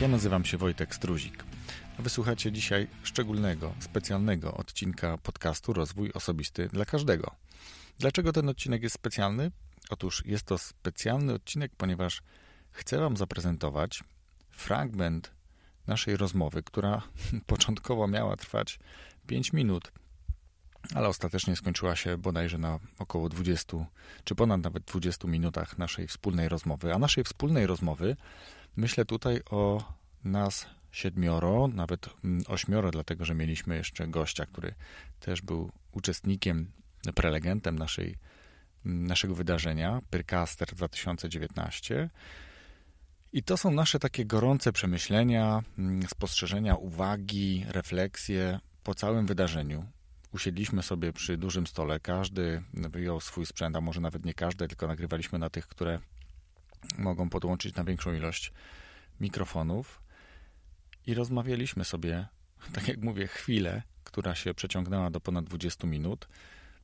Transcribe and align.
Ja 0.00 0.08
nazywam 0.08 0.44
się 0.44 0.58
Wojtek 0.58 0.94
Struzik. 0.94 1.44
Wysłuchacie 1.98 2.52
dzisiaj 2.52 2.86
szczególnego, 3.02 3.74
specjalnego 3.80 4.54
odcinka 4.54 5.18
podcastu 5.18 5.72
Rozwój 5.72 6.12
Osobisty 6.12 6.68
dla 6.68 6.84
Każdego. 6.84 7.30
Dlaczego 7.98 8.32
ten 8.32 8.48
odcinek 8.48 8.82
jest 8.82 8.94
specjalny? 8.94 9.50
Otóż 9.90 10.22
jest 10.26 10.44
to 10.44 10.58
specjalny 10.58 11.34
odcinek, 11.34 11.72
ponieważ 11.76 12.22
chcę 12.70 12.98
Wam 12.98 13.16
zaprezentować 13.16 14.04
fragment 14.50 15.32
naszej 15.86 16.16
rozmowy, 16.16 16.62
która 16.62 17.02
początkowo 17.46 18.08
miała 18.08 18.36
trwać 18.36 18.78
5 19.26 19.52
minut, 19.52 19.92
ale 20.94 21.08
ostatecznie 21.08 21.56
skończyła 21.56 21.96
się 21.96 22.18
bodajże 22.18 22.58
na 22.58 22.78
około 22.98 23.28
20, 23.28 23.76
czy 24.24 24.34
ponad 24.34 24.62
nawet 24.62 24.84
20 24.84 25.28
minutach 25.28 25.78
naszej 25.78 26.06
wspólnej 26.08 26.48
rozmowy. 26.48 26.94
A 26.94 26.98
naszej 26.98 27.24
wspólnej 27.24 27.66
rozmowy 27.66 28.16
myślę 28.76 29.04
tutaj 29.04 29.40
o 29.50 29.94
nas 30.24 30.66
siedmioro, 30.90 31.68
nawet 31.68 32.08
mm, 32.24 32.42
ośmioro, 32.48 32.90
dlatego 32.90 33.24
że 33.24 33.34
mieliśmy 33.34 33.76
jeszcze 33.76 34.08
gościa, 34.08 34.46
który 34.46 34.74
też 35.20 35.42
był 35.42 35.72
uczestnikiem, 35.92 36.72
prelegentem 37.14 37.78
naszej, 37.78 38.16
mm, 38.86 39.06
naszego 39.06 39.34
wydarzenia, 39.34 40.00
Pyrcaster 40.10 40.68
2019. 40.74 42.10
I 43.32 43.42
to 43.42 43.56
są 43.56 43.70
nasze 43.70 43.98
takie 43.98 44.26
gorące 44.26 44.72
przemyślenia, 44.72 45.62
mm, 45.78 46.02
spostrzeżenia, 46.08 46.74
uwagi, 46.74 47.64
refleksje 47.68 48.60
po 48.82 48.94
całym 48.94 49.26
wydarzeniu. 49.26 49.86
Usiedliśmy 50.32 50.82
sobie 50.82 51.12
przy 51.12 51.36
dużym 51.36 51.66
stole, 51.66 52.00
każdy 52.00 52.62
wyjął 52.74 53.20
swój 53.20 53.46
sprzęt, 53.46 53.76
a 53.76 53.80
może 53.80 54.00
nawet 54.00 54.24
nie 54.24 54.34
każdy, 54.34 54.68
tylko 54.68 54.86
nagrywaliśmy 54.86 55.38
na 55.38 55.50
tych, 55.50 55.66
które 55.66 55.98
mogą 56.98 57.30
podłączyć 57.30 57.74
na 57.74 57.84
większą 57.84 58.14
ilość 58.14 58.52
mikrofonów. 59.20 60.02
I 61.06 61.14
rozmawialiśmy 61.14 61.84
sobie, 61.84 62.26
tak 62.74 62.88
jak 62.88 63.02
mówię, 63.02 63.26
chwilę, 63.26 63.82
która 64.04 64.34
się 64.34 64.54
przeciągnęła 64.54 65.10
do 65.10 65.20
ponad 65.20 65.44
20 65.44 65.86
minut, 65.86 66.28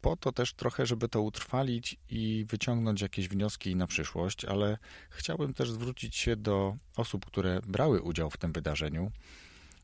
po 0.00 0.16
to 0.16 0.32
też 0.32 0.54
trochę, 0.54 0.86
żeby 0.86 1.08
to 1.08 1.22
utrwalić 1.22 1.96
i 2.10 2.46
wyciągnąć 2.48 3.00
jakieś 3.00 3.28
wnioski 3.28 3.76
na 3.76 3.86
przyszłość, 3.86 4.44
ale 4.44 4.78
chciałbym 5.10 5.54
też 5.54 5.70
zwrócić 5.70 6.16
się 6.16 6.36
do 6.36 6.77
osób, 6.96 7.27
które 7.27 7.60
brały 7.66 8.02
udział 8.02 8.30
w 8.30 8.36
tym 8.36 8.52
wydarzeniu, 8.52 9.10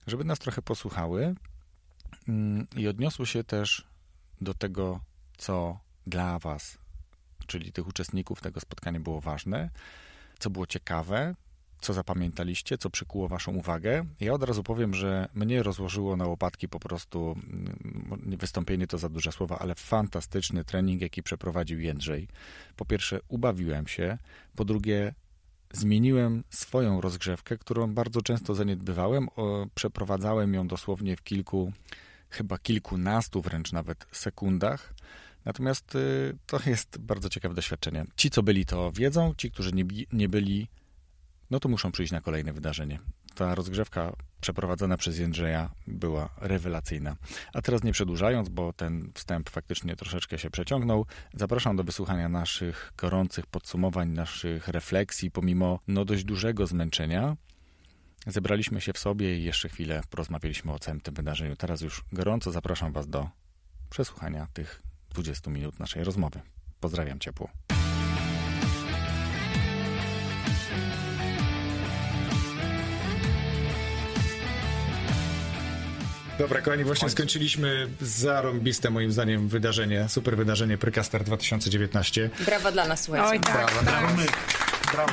żeby 0.07 0.25
nas 0.25 0.39
trochę 0.39 0.63
posłuchały 0.63 1.35
mm, 2.29 2.67
i 2.77 2.89
odniosły 2.89 3.27
się 3.27 3.45
też 3.45 3.87
do 4.41 4.55
tego, 4.55 5.01
co 5.37 5.79
dla 6.07 6.39
Was, 6.39 6.79
czyli 7.47 7.73
tych 7.73 7.89
uczestników 7.89 8.41
tego 8.41 8.61
spotkania 8.61 9.01
było 9.01 9.21
ważne, 9.21 9.71
co 10.39 10.51
było 10.51 10.67
ciekawe, 10.67 11.35
co 11.81 11.93
zapamiętaliście, 11.93 12.79
co 12.79 12.91
przykuło 12.91 13.29
Waszą 13.29 13.55
uwagę. 13.55 14.05
Ja 14.21 14.33
od 14.33 14.43
razu 14.43 14.63
powiem, 14.63 14.95
że 14.95 15.29
mnie 15.35 15.63
rozłożyło 15.63 16.17
na 16.17 16.27
łopatki 16.27 16.69
po 16.69 16.81
prostu 16.81 17.37
mm, 17.37 18.37
wystąpienie 18.39 18.87
to 18.87 18.99
za 18.99 19.09
duże 19.09 19.33
słowa, 19.33 19.59
ale 19.59 19.75
fantastyczny 19.75 20.65
trening, 20.65 21.03
jaki 21.03 21.23
przeprowadził 21.23 21.81
Jędrzej. 21.81 22.29
Po 22.77 22.85
pierwsze, 22.85 23.21
ubawiłem 23.29 23.87
się, 23.87 24.19
po 24.57 24.65
drugie, 24.65 25.15
zmieniłem 25.73 26.45
swoją 26.51 27.01
rozgrzewkę, 27.01 27.59
którą 27.59 27.95
bardzo 27.95 28.23
często 28.23 28.55
zaniedbywałem. 28.55 29.29
Przeprowadzałem 29.75 30.55
ją 30.55 30.69
dosłownie 30.69 31.17
w 31.17 31.23
kilku, 31.23 31.73
chyba 32.31 32.59
kilkunastu 32.59 33.43
wręcz 33.43 33.73
nawet 33.73 34.07
sekundach. 34.13 34.95
Natomiast 35.45 35.95
y, 35.95 36.37
to 36.47 36.61
jest 36.67 36.99
bardzo 36.99 37.29
ciekawe 37.29 37.55
doświadczenie. 37.55 38.05
Ci, 38.17 38.31
co 38.31 38.43
byli, 38.43 38.67
to 38.67 38.93
wiedzą, 38.93 39.35
ci, 39.37 39.51
którzy 39.51 39.73
nie, 39.73 39.85
nie 40.13 40.29
byli, 40.29 40.69
no 41.51 41.61
to 41.61 41.69
muszą 41.69 41.93
przyjść 41.93 42.13
na 42.13 42.21
kolejne 42.21 42.53
wydarzenie. 42.53 42.99
Ta 43.35 43.55
rozgrzewka 43.55 44.13
przeprowadzona 44.41 44.97
przez 44.97 45.19
Jędrzeja 45.19 45.71
była 45.87 46.29
rewelacyjna. 46.37 47.17
A 47.53 47.63
teraz 47.63 47.85
nie 47.85 47.93
przedłużając, 47.93 48.49
bo 48.49 48.73
ten 48.73 49.11
wstęp 49.15 49.51
faktycznie 49.51 49.97
troszeczkę 49.97 50.39
się 50.39 50.51
przeciągnął, 50.51 51.07
zapraszam 51.35 51.77
do 51.77 51.85
wysłuchania 51.85 52.29
naszych 52.29 52.93
gorących 52.97 53.47
podsumowań, 53.47 54.09
naszych 54.09 54.69
refleksji, 54.69 55.31
pomimo 55.31 55.81
no 55.89 56.05
dość 56.05 56.25
dużego 56.25 56.67
zmęczenia. 56.67 57.37
Zebraliśmy 58.27 58.81
się 58.81 58.93
w 58.93 58.99
sobie 58.99 59.39
i 59.39 59.45
jeszcze 59.45 59.69
chwilę 59.69 60.03
porozmawialiśmy 60.11 60.73
o 60.73 60.79
całym 60.79 61.01
tym 61.01 61.15
wydarzeniu. 61.15 61.57
Teraz 61.57 61.81
już 61.81 62.05
gorąco 62.13 62.53
zapraszam 62.53 62.93
Was 62.93 63.09
do 63.09 63.29
przesłuchania 63.91 64.49
tych 64.53 64.88
20 65.15 65.51
minut 65.51 65.79
naszej 65.79 66.05
rozmowy. 66.05 66.41
Pozdrawiam 66.81 67.19
ciepło. 67.19 67.49
Dobra, 76.39 76.61
kochani, 76.61 76.85
właśnie 76.85 77.11
skończyliśmy 77.11 77.89
zarąbiste 78.01 78.91
moim 78.91 79.13
zdaniem 79.13 79.49
wydarzenie, 79.49 80.09
super 80.09 80.37
wydarzenie 80.37 80.79
Prycaster 80.79 81.25
2019. 81.25 82.31
Brawa 82.47 82.73
dla 82.73 82.87
nas, 82.87 83.03
słuchajcie. 83.03 83.29
Oj, 83.29 83.41
tak. 83.41 83.53
Brawo, 83.55 83.83
brawo 83.83 84.17
my. 84.17 84.27
Brawo 84.93 85.13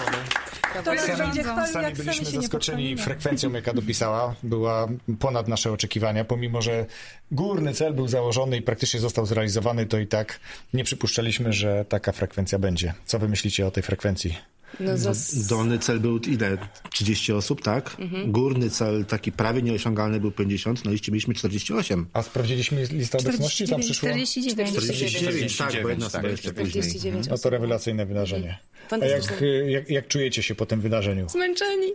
Sami- 0.84 1.68
Sami 1.72 1.86
jak 1.86 1.96
byliśmy 1.96 2.26
sami 2.26 2.38
zaskoczeni 2.38 2.98
frekwencją, 2.98 3.54
jaka 3.54 3.74
dopisała. 3.74 4.36
Była 4.44 4.88
ponad 5.20 5.48
nasze 5.48 5.72
oczekiwania. 5.72 6.26
Pomimo, 6.26 6.62
że 6.62 6.86
górny 7.32 7.74
cel 7.74 7.94
był 7.94 8.08
założony 8.08 8.58
i 8.58 8.62
praktycznie 8.62 9.00
został 9.00 9.26
zrealizowany, 9.26 9.86
to 9.86 9.98
i 9.98 10.08
tak 10.08 10.40
nie 10.74 10.84
przypuszczaliśmy, 10.84 11.54
że 11.54 11.86
taka 11.90 12.12
frekwencja 12.12 12.60
będzie. 12.60 12.94
Co 13.06 13.20
wy 13.20 13.28
myślicie 13.30 13.68
o 13.68 13.72
tej 13.72 13.84
frekwencji? 13.84 14.38
No, 14.80 14.98
zas... 14.98 15.48
Dolny 15.48 15.80
cel 15.80 16.00
był 16.00 16.18
ile? 16.18 16.58
30 16.90 17.34
osób, 17.34 17.62
tak? 17.62 17.98
Górny 18.28 18.70
cel 18.70 19.06
taki 19.06 19.32
prawie 19.32 19.62
nieosiągalny 19.62 20.20
był 20.20 20.32
50, 20.32 20.86
no 20.86 20.92
i 20.92 21.00
mieliśmy 21.08 21.34
48. 21.34 22.06
A 22.14 22.22
sprawdziliśmy 22.22 22.86
listę 22.92 23.18
obecności? 23.18 23.68
Tam 23.68 23.82
przyszło? 23.82 24.10
49. 24.10 24.72
49, 24.72 25.58
tak, 25.58 25.84
bo 25.84 25.90
jedna 25.90 26.10
tak, 26.10 26.24
jeszcze 26.24 26.54
później. 26.54 26.84
49 26.84 27.28
No 27.28 27.38
to 27.38 27.50
rewelacyjne 27.50 28.06
wydarzenie. 28.06 28.58
A 28.92 29.06
jak, 29.06 29.44
jak, 29.68 29.90
jak 29.90 30.08
czujecie 30.08 30.44
się 30.44 30.56
po 30.56 30.66
tym 30.66 30.82
wydarzeniu? 30.82 31.30
Zmęczeni. 31.30 31.88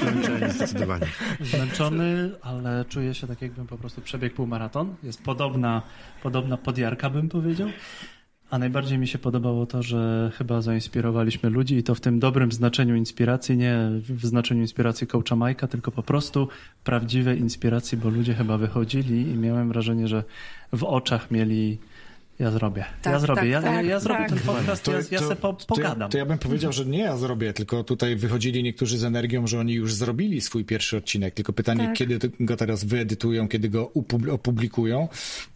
Zmęczeni 0.00 0.52
Zdecydowanie. 0.52 1.06
Zmęczony, 1.40 2.30
ale 2.42 2.84
czuję 2.88 3.14
się 3.14 3.26
tak, 3.26 3.42
jakbym 3.42 3.66
po 3.66 3.78
prostu 3.78 4.00
przebiegł 4.00 4.36
półmaraton. 4.36 4.94
Jest 5.02 5.22
podobna, 5.22 5.82
podobna 6.22 6.56
podjarka, 6.56 7.10
bym 7.10 7.28
powiedział. 7.28 7.68
A 8.54 8.58
najbardziej 8.58 8.98
mi 8.98 9.08
się 9.08 9.18
podobało 9.18 9.66
to, 9.66 9.82
że 9.82 10.30
chyba 10.38 10.62
zainspirowaliśmy 10.62 11.50
ludzi 11.50 11.76
i 11.76 11.82
to 11.82 11.94
w 11.94 12.00
tym 12.00 12.18
dobrym 12.18 12.52
znaczeniu 12.52 12.96
inspiracji, 12.96 13.56
nie 13.56 13.76
w 14.08 14.26
znaczeniu 14.26 14.60
inspiracji 14.60 15.06
coacha 15.06 15.36
Majka, 15.36 15.66
tylko 15.66 15.90
po 15.90 16.02
prostu 16.02 16.48
prawdziwej 16.84 17.38
inspiracji, 17.38 17.98
bo 17.98 18.08
ludzie 18.08 18.34
chyba 18.34 18.58
wychodzili 18.58 19.20
i 19.20 19.36
miałem 19.36 19.68
wrażenie, 19.68 20.08
że 20.08 20.24
w 20.72 20.84
oczach 20.84 21.30
mieli 21.30 21.78
ja 22.38 22.50
zrobię, 22.50 22.80
ja 22.80 23.12
Tak, 23.12 23.20
zrobię, 23.20 23.40
tak, 23.40 23.50
ja, 23.50 23.62
tak, 23.62 23.86
ja 23.86 24.00
zrobię 24.00 24.20
tak. 24.20 24.28
ten 24.28 24.38
podcast, 24.38 24.86
ja, 24.86 24.94
ja 25.10 25.28
se 25.28 25.36
po, 25.36 25.52
to, 25.52 25.58
ja, 25.60 25.66
pogadam. 25.66 26.10
to 26.10 26.18
ja 26.18 26.26
bym 26.26 26.38
powiedział, 26.38 26.72
że 26.72 26.84
nie 26.84 26.98
ja 26.98 27.16
zrobię, 27.16 27.52
tylko 27.52 27.84
tutaj 27.84 28.16
wychodzili 28.16 28.62
niektórzy 28.62 28.98
z 28.98 29.04
energią, 29.04 29.46
że 29.46 29.60
oni 29.60 29.72
już 29.72 29.94
zrobili 29.94 30.40
swój 30.40 30.64
pierwszy 30.64 30.96
odcinek. 30.96 31.34
Tylko 31.34 31.52
pytanie, 31.52 31.84
Tak. 31.84 31.96
kiedy 31.96 32.18
go 32.40 32.56
teraz 32.56 32.84
wyedytują, 32.84 33.48
kiedy 33.48 33.68
go 33.68 33.92
opublikują 34.32 35.08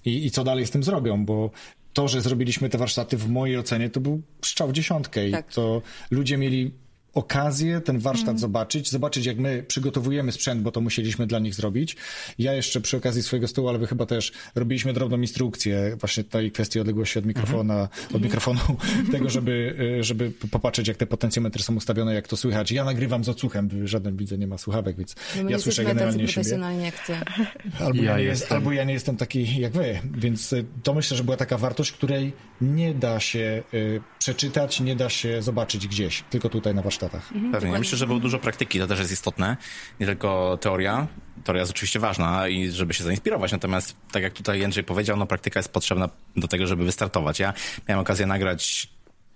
i, 0.05 0.27
i 0.27 0.31
co 0.31 0.45
dalej 0.45 0.67
z 0.67 0.71
tym 0.71 0.83
zrobią, 0.83 1.25
bo 1.25 1.51
to, 1.99 2.09
że 2.09 2.21
zrobiliśmy 2.21 2.69
te 2.69 2.79
warsztaty 2.79 3.17
w 3.17 3.29
mojej 3.29 3.59
ocenie, 3.59 3.91
to 3.91 4.01
był 4.01 4.23
strzał 4.45 4.69
w 4.69 4.73
dziesiątkę 4.73 5.29
i 5.29 5.33
Tak. 5.33 5.53
to 5.53 5.83
ludzie 6.11 6.39
mieli 6.39 6.71
okazję 7.19 7.81
ten 7.81 7.99
warsztat 7.99 8.41
zobaczyć, 8.41 8.91
zobaczyć 8.91 9.27
jak 9.27 9.39
my 9.39 9.62
przygotowujemy 9.69 10.33
sprzęt, 10.33 10.62
bo 10.62 10.73
to 10.73 10.81
musieliśmy 10.81 11.27
dla 11.27 11.39
nich 11.39 11.55
zrobić. 11.55 11.97
Ja 12.39 12.53
jeszcze 12.55 12.81
przy 12.81 12.97
okazji 12.97 13.23
swojego 13.23 13.49
stołu, 13.49 13.69
ale 13.69 13.79
wy 13.79 13.87
chyba 13.87 14.06
też 14.06 14.33
robiliśmy 14.55 14.93
drobną 14.93 15.21
instrukcję 15.21 15.97
właśnie 16.01 16.25
tej 16.25 16.53
kwestii 16.53 16.81
odległości 16.81 17.19
od 17.19 17.27
mikrofona, 17.27 17.89
od 18.15 18.23
mikrofonu, 18.23 18.61
tego, 19.12 19.31
żeby, 19.31 19.77
żeby 20.01 20.31
popatrzeć 20.51 20.89
jak 20.89 20.97
te 20.97 21.06
potencjometry 21.06 21.62
są 21.62 21.75
ustawione, 21.77 22.15
jak 22.15 22.29
to 22.29 22.37
słychać. 22.37 22.73
Ja 22.73 22.84
nagrywam 22.84 23.25
z 23.25 23.29
odsłuchem, 23.29 23.87
żaden 23.87 24.17
widzę 24.17 24.38
nie 24.38 24.47
ma 24.47 24.59
słuchawek, 24.59 24.97
więc 24.97 25.15
No 25.44 25.50
ja 25.50 25.59
słyszę 25.59 25.85
generalnie 25.85 26.29
siebie. 26.29 26.59
jak 26.85 27.06
ty. 27.06 27.12
Albo 27.85 28.03
ja, 28.03 28.11
Ja 28.12 28.19
nie 28.19 28.25
jest, 28.25 28.41
jestem. 28.41 28.56
albo 28.59 28.73
ja 28.73 28.85
nie 28.85 28.93
jestem 28.93 29.17
taki 29.17 29.61
jak 29.61 29.73
wy, 29.73 29.99
więc 30.15 30.53
y, 30.53 30.65
to 30.82 30.94
myślę, 30.94 31.17
że 31.17 31.25
była 31.25 31.37
taka 31.37 31.59
wartość, 31.59 31.93
której 31.93 32.32
nie 32.61 32.94
da 32.94 33.20
się 33.20 33.62
y, 33.75 34.00
przeczytać, 34.19 34.81
nie 34.81 34.97
da 34.97 35.09
się 35.09 35.43
zobaczyć 35.43 35.88
gdzieś, 35.88 36.25
tylko 36.31 36.49
tutaj 36.49 36.75
na 36.75 36.82
warsztatach. 37.12 37.52
Pewnie. 37.52 37.72
Ja 37.72 37.78
myślę, 37.78 37.99
że 37.99 38.06
było 38.06 38.19
dużo 38.19 38.38
praktyki, 38.38 38.78
to 38.78 38.87
też 38.87 38.99
jest 38.99 39.12
istotne. 39.12 39.56
Nie 40.00 40.06
tylko 40.06 40.58
teoria. 40.60 41.06
Teoria 41.44 41.60
jest 41.60 41.72
oczywiście 41.72 42.00
ważna 42.00 42.49
i 42.49 42.70
żeby 42.70 42.94
się 42.94 43.05
zainspirować, 43.05 43.52
natomiast 43.52 43.96
tak 44.12 44.22
jak 44.22 44.32
tutaj 44.32 44.60
Jędrzej 44.60 44.84
powiedział, 44.84 45.16
no 45.16 45.26
praktyka 45.26 45.58
jest 45.58 45.72
potrzebna 45.72 46.08
do 46.37 46.49
tego, 46.49 46.66
żeby 46.66 46.84
wystartować. 46.84 47.40
Ja 47.40 47.52
miałem 47.88 48.02
okazję 48.02 48.26
nagrać 48.26 48.88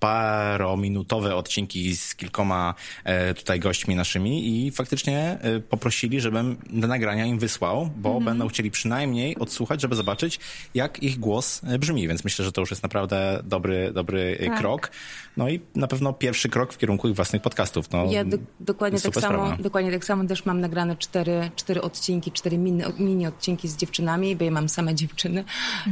parominutowe 0.02 1.36
odcinki 1.36 1.96
z 1.96 2.14
kilkoma 2.14 2.74
e, 3.04 3.34
tutaj 3.34 3.60
gośćmi 3.60 3.94
naszymi 3.96 4.66
i 4.66 4.70
faktycznie 4.70 5.38
e, 5.40 5.60
poprosili, 5.60 6.20
żebym 6.20 6.56
do 6.70 6.86
nagrania 6.88 7.26
im 7.26 7.38
wysłał, 7.38 7.90
bo 7.96 8.08
Mhm. 8.08 8.24
będą 8.24 8.48
chcieli 8.48 8.70
przynajmniej 8.70 9.36
odsłuchać, 9.38 9.80
żeby 9.80 9.94
zobaczyć, 9.96 10.40
jak 10.74 11.02
ich 11.02 11.18
głos 11.18 11.60
e, 11.64 11.78
brzmi, 11.78 12.08
więc 12.08 12.24
myślę, 12.24 12.44
że 12.44 12.52
to 12.52 12.60
już 12.60 12.70
jest 12.70 12.82
naprawdę 12.82 13.40
dobry, 13.44 13.92
dobry 13.92 14.38
Tak. 14.46 14.58
krok. 14.58 14.90
No 15.36 15.48
i 15.48 15.60
na 15.74 15.86
pewno 15.86 16.12
pierwszy 16.12 16.48
krok 16.48 16.72
w 16.72 16.78
kierunku 16.78 17.08
ich 17.08 17.14
własnych 17.16 17.42
podcastów. 17.42 17.90
No, 17.90 18.04
Ja 18.10 18.24
do, 18.24 18.36
dokładnie, 18.60 19.00
tak 19.00 19.14
samo, 19.14 19.46
sprawa. 19.46 19.62
dokładnie 19.62 19.92
tak 19.92 20.04
samo 20.04 20.24
też 20.24 20.44
mam 20.46 20.60
nagrane 20.60 20.96
cztery, 20.96 21.50
cztery 21.56 21.82
odcinki, 21.82 22.32
cztery 22.32 22.58
mini, 22.58 22.82
mini 22.98 23.26
odcinki 23.26 23.68
z 23.68 23.76
dziewczynami, 23.76 24.36
bo 24.36 24.44
ja 24.44 24.50
mam 24.50 24.68
same 24.68 24.94
dziewczyny. 25.02 25.44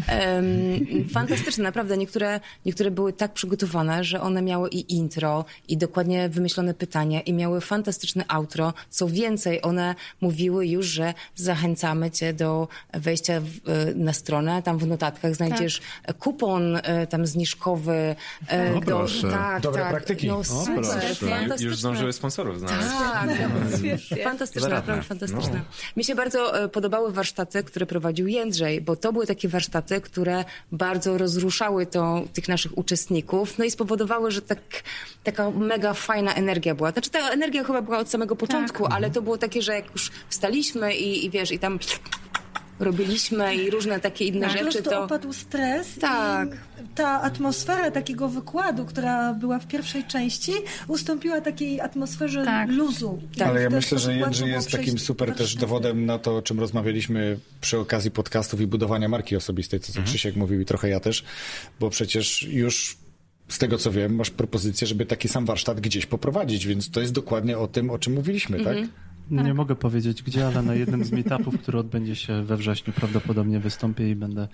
Em, 0.06 0.46
fantastyczne, 1.14 1.64
naprawdę. 1.64 1.96
Niektóre, 1.96 2.40
niektóre 2.66 2.90
były 2.90 3.12
tak 3.12 3.32
przygotowane, 3.32 3.99
że 4.04 4.20
one 4.20 4.42
miały 4.42 4.68
i 4.68 4.94
intro, 4.94 5.44
i 5.68 5.76
dokładnie 5.76 6.28
wymyślone 6.28 6.74
pytania, 6.74 7.20
i 7.20 7.32
miały 7.32 7.60
fantastyczne 7.60 8.24
outro. 8.28 8.72
Co 8.90 9.08
więcej, 9.08 9.62
one 9.62 9.94
mówiły 10.20 10.66
już, 10.66 10.86
że 10.86 11.14
zachęcamy 11.36 12.10
cię 12.10 12.32
do 12.32 12.68
wejścia 12.92 13.40
w, 13.40 13.68
e, 13.68 13.94
na 13.94 14.12
stronę. 14.12 14.62
Tam 14.62 14.78
w 14.78 14.86
notatkach 14.86 15.34
znajdziesz 15.34 15.80
kupon 16.18 16.76
e, 16.82 17.06
tam 17.06 17.26
zniżkowy. 17.26 18.16
e, 18.52 18.74
O, 18.76 18.80
do, 18.80 18.86
proszę. 18.86 19.30
tak, 19.30 19.62
Dobre 19.62 19.82
tak. 19.82 19.90
praktyki. 19.90 20.26
No 20.28 20.38
O, 20.38 20.44
super, 20.44 20.74
proszę. 20.74 21.14
fantastyczne. 21.14 21.56
Już 21.60 21.78
zdążyły 21.78 22.12
sponsorów 22.12 22.58
znaleźć. 22.58 22.88
Tak, 22.88 23.28
fantastyczne, 24.24 24.60
Zaradne. 24.68 24.96
naprawdę 24.96 25.02
fantastyczne. 25.02 25.60
Mi 25.96 26.04
się 26.04 26.14
bardzo 26.14 26.68
podobały 26.68 27.12
warsztaty, 27.12 27.64
które 27.64 27.86
prowadził 27.86 28.26
Jędrzej, 28.26 28.80
bo 28.80 28.96
to 28.96 29.12
były 29.12 29.26
takie 29.26 29.48
warsztaty, 29.48 30.00
które 30.00 30.44
bardzo 30.72 31.18
rozruszały 31.18 31.86
tą, 31.86 32.28
tych 32.32 32.48
naszych 32.48 32.78
uczestników, 32.78 33.58
no 33.58 33.64
i 33.64 33.70
spowodowały, 33.70 33.89
że 34.28 34.42
tak, 34.42 34.60
taka 35.24 35.50
mega 35.50 35.94
fajna 35.94 36.34
energia 36.34 36.74
była. 36.74 36.90
Znaczy 36.90 37.10
ta 37.10 37.30
energia 37.30 37.64
chyba 37.64 37.82
była 37.82 37.98
od 37.98 38.10
samego 38.10 38.36
początku, 38.36 38.86
ale 38.86 39.10
to 39.10 39.22
było 39.22 39.38
takie, 39.38 39.62
że 39.62 39.74
jak 39.74 39.92
już 39.92 40.10
wstaliśmy 40.28 40.94
i, 40.94 41.26
i 41.26 41.30
wiesz, 41.30 41.52
i 41.52 41.58
tam 41.58 41.78
robiliśmy 42.80 43.56
i 43.56 43.70
różne 43.70 44.00
takie 44.00 44.24
inne 44.24 44.46
Po 44.46 44.52
rzeczy, 44.52 44.82
to... 44.82 45.04
opadł 45.04 45.32
stres 45.32 45.98
Tak. 46.00 46.48
i 46.84 46.88
ta 46.94 47.22
atmosfera 47.22 47.90
takiego 47.90 48.28
wykładu, 48.28 48.84
która 48.86 49.34
była 49.34 49.58
w 49.58 49.66
pierwszej 49.66 50.04
części, 50.04 50.52
ustąpiła 50.88 51.40
takiej 51.40 51.80
atmosferze 51.80 52.44
Tak. 52.44 52.70
luzu. 52.70 53.18
Tak. 53.38 53.48
Ale 53.48 53.62
ja 53.62 53.70
myślę, 53.70 53.98
że 53.98 54.18
łatwo 54.20 54.46
jest 54.46 54.70
takim 54.70 54.98
super 54.98 55.34
też 55.34 55.54
dowodem 55.54 56.06
na 56.06 56.18
to, 56.18 56.36
o 56.36 56.42
czym 56.42 56.60
rozmawialiśmy 56.60 57.38
przy 57.60 57.78
okazji 57.78 58.10
podcastów 58.10 58.60
i 58.60 58.66
budowania 58.66 59.08
marki 59.08 59.36
osobistej, 59.36 59.80
co, 59.80 59.92
co 59.92 60.02
Krzysiek 60.02 60.36
mówił 60.36 60.60
i 60.60 60.64
trochę 60.64 60.88
ja 60.88 61.00
też, 61.00 61.24
bo 61.80 61.90
przecież 61.90 62.42
już 62.42 62.96
z 63.50 63.58
tego 63.58 63.78
co 63.78 63.90
wiem, 63.90 64.14
masz 64.14 64.30
propozycję, 64.30 64.86
żeby 64.86 65.06
taki 65.06 65.28
sam 65.28 65.46
warsztat 65.46 65.80
gdzieś 65.80 66.06
poprowadzić, 66.06 66.66
więc 66.66 66.90
to 66.90 67.00
jest 67.00 67.12
dokładnie 67.12 67.58
o 67.58 67.66
tym, 67.68 67.90
o 67.90 67.98
czym 67.98 68.12
mówiliśmy, 68.12 68.64
tak? 68.64 68.76
Nie 69.30 69.54
mogę 69.54 69.76
powiedzieć 69.76 70.22
gdzie, 70.22 70.46
ale 70.46 70.62
na 70.62 70.74
jednym 70.74 71.04
z 71.04 71.12
meetupów, 71.12 71.58
który 71.58 71.78
odbędzie 71.78 72.16
się 72.16 72.42
we 72.42 72.56
wrześniu, 72.56 72.92
prawdopodobnie 72.92 73.60
wystąpię 73.60 74.10
i 74.10 74.14
będę 74.14 74.48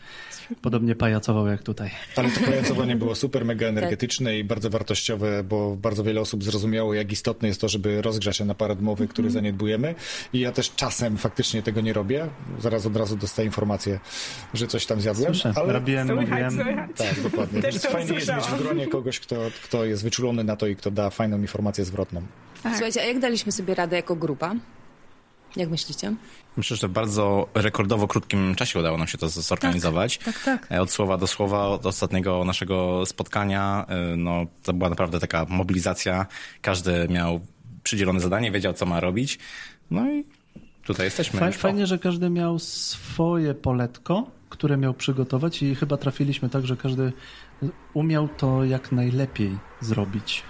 podobnie 0.63 0.95
pajacował 0.95 1.47
jak 1.47 1.63
tutaj. 1.63 1.91
Ale 2.17 2.31
to 2.31 2.41
pajacowanie 2.41 2.97
było 2.97 3.15
super, 3.25 3.45
mega 3.45 3.67
energetyczne 3.67 4.39
i 4.39 4.45
bardzo 4.45 4.71
wartościowe, 4.71 5.45
bo 5.45 5.77
bardzo 5.77 6.05
wiele 6.05 6.21
osób 6.21 6.45
zrozumiało, 6.45 6.95
jak 6.95 7.13
istotne 7.13 7.49
jest 7.49 7.61
to, 7.61 7.69
żeby 7.69 8.03
rozgrzać 8.03 8.37
się 8.37 8.45
na 8.45 8.55
parę 8.55 8.77
mowy, 8.81 9.09
który 9.09 9.31
zaniedbujemy. 9.31 9.95
I 10.33 10.41
ja 10.41 10.53
też 10.53 10.75
czasem 10.75 11.17
faktycznie 11.17 11.63
tego 11.63 11.81
nie 11.81 11.93
robię. 11.93 12.29
Zaraz 12.61 12.87
od 12.87 12.97
razu 12.97 13.17
dostaję 13.17 13.47
informację, 13.47 14.01
że 14.55 14.67
coś 14.67 14.87
tam 14.87 15.01
zjadłem. 15.01 15.35
Słyszę, 15.35 15.53
ale... 15.57 15.73
robiłem, 15.73 16.15
mówiłem. 16.15 16.59
Tak, 16.97 17.21
dokładnie. 17.23 17.63
Też 17.63 17.77
fajnie 17.77 18.15
jest 18.15 18.29
mieć 18.29 18.45
w 18.45 18.63
gronie 18.63 18.87
kogoś, 18.87 19.21
kto, 19.21 19.37
kto 19.65 19.85
jest 19.85 20.03
wyczulony 20.03 20.45
na 20.45 20.57
to 20.57 20.67
i 20.67 20.77
kto 20.77 20.91
da 20.91 21.11
fajną 21.11 21.39
informację 21.39 21.85
zwrotną. 21.85 22.23
Słuchajcie, 22.63 23.03
a 23.03 23.05
jak 23.05 23.19
daliśmy 23.19 23.53
sobie 23.53 23.75
radę 23.75 23.97
jako 23.97 24.17
grupa? 24.17 24.55
Jak 25.57 25.71
myślicie? 25.71 26.15
Myślę, 26.57 26.77
że 26.77 26.89
w 26.89 26.91
bardzo 26.91 27.49
rekordowo 27.55 28.09
krótkim 28.09 28.55
czasie 28.55 28.79
udało 28.79 28.99
nam 28.99 29.07
się 29.07 29.19
to 29.19 29.29
zorganizować. 29.29 30.19
tak, 30.19 30.43
tak. 30.45 30.73
E, 30.73 30.81
Od 30.83 30.91
słowa 30.91 31.17
do 31.19 31.27
słowa, 31.27 31.67
od 31.67 31.87
ostatniego 31.87 32.45
naszego 32.45 33.07
spotkania, 33.07 33.87
e, 33.89 34.17
no, 34.17 34.47
to 34.63 34.73
była 34.73 34.91
naprawdę 34.91 35.21
taka 35.21 35.47
mobilizacja. 35.49 36.27
Każdy 36.63 37.09
miał 37.09 37.41
przydzielone 37.83 38.21
zadanie, 38.21 38.51
wiedział, 38.51 38.73
co 38.73 38.87
ma 38.87 39.01
robić. 39.01 39.39
No 39.91 40.11
i 40.13 40.25
tutaj 40.85 41.07
jesteśmy. 41.07 41.41
Faj- 41.41 41.47
już 41.47 41.57
po. 41.57 41.63
Fajnie, 41.63 41.87
że 41.87 41.99
każdy 41.99 42.31
miał 42.31 42.59
swoje 42.59 43.55
poletko, 43.55 44.31
które 44.49 44.77
miał 44.77 44.95
przygotować 44.95 45.63
i 45.63 45.75
chyba 45.75 45.97
trafiliśmy 45.97 46.49
tak, 46.49 46.67
że 46.67 46.77
każdy 46.77 47.13
umiał 47.95 48.29
to 48.37 48.65
jak 48.65 48.93
najlepiej 48.93 49.51
zrobić. 49.81 50.43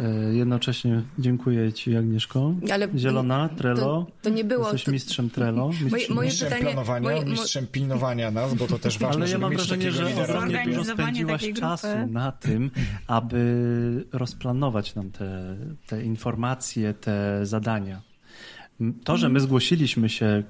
E, 0.00 0.34
Jednocześnie 0.34 1.02
dziękuję 1.18 1.72
Ci, 1.72 1.96
Agnieszko. 1.96 2.54
Ale- 2.72 2.88
Zielona, 2.96 3.48
Trello. 3.48 3.76
to- 3.80 4.06
to 4.22 4.30
nie 4.30 4.44
było- 4.44 4.62
Jesteś 4.64 4.84
to- 4.84 4.90
mistrzem 4.92 5.30
Trello. 5.30 5.70
Mistrzem, 5.92 6.16
moje 6.16 6.28
Mistrzem 6.28 6.48
pytanie- 6.48 6.64
planowania, 6.64 7.02
moje- 7.10 7.24
mo- 7.24 7.30
mistrzem 7.30 7.66
pilnowania 7.66 8.30
nas, 8.30 8.54
bo 8.54 8.66
to 8.66 8.78
też 8.78 8.98
ważne, 8.98 9.22
Ale 9.22 9.32
ja 9.32 9.38
mam 9.38 9.52
wrażenie, 9.52 9.92
że 9.92 10.06
ogromnie 10.24 10.64
dużo 10.66 10.84
spędziłaś 10.84 11.52
czasu 11.52 11.86
na 12.10 12.32
tym, 12.32 12.70
aby 13.06 14.04
rozplanować 14.12 14.94
nam 14.94 15.10
te, 15.10 15.56
te 15.86 16.04
informacje, 16.04 16.94
te 16.94 17.46
zadania. 17.46 18.00
To, 19.04 19.16
że 19.16 19.28
my 19.28 19.40
zgłosiliśmy 19.40 20.08
się, 20.08 20.42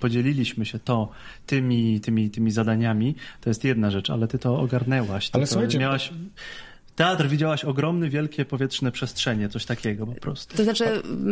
podzieliliśmy 0.00 0.64
się 0.66 0.78
to 0.78 1.08
tymi, 1.46 2.00
tymi, 2.00 2.30
tymi 2.30 2.50
zadaniami, 2.50 3.14
to 3.40 3.50
jest 3.50 3.64
jedna 3.64 3.90
rzecz, 3.90 4.10
ale 4.10 4.28
ty 4.28 4.38
to 4.38 4.60
ogarnęłaś. 4.60 5.30
Ty 5.30 5.36
Ale 5.38 5.46
to 5.46 5.52
słuchajcie- 5.52 5.78
miałaś... 5.78 6.12
Teatr 6.96 7.28
widziałaś 7.28 7.64
ogromne, 7.64 8.08
wielkie 8.08 8.44
powietrzne 8.44 8.92
przestrzenie, 8.92 9.48
coś 9.48 9.64
takiego 9.64 10.06
po 10.06 10.12
prostu. 10.12 10.56
To 10.56 10.64
znaczy, 10.64 10.84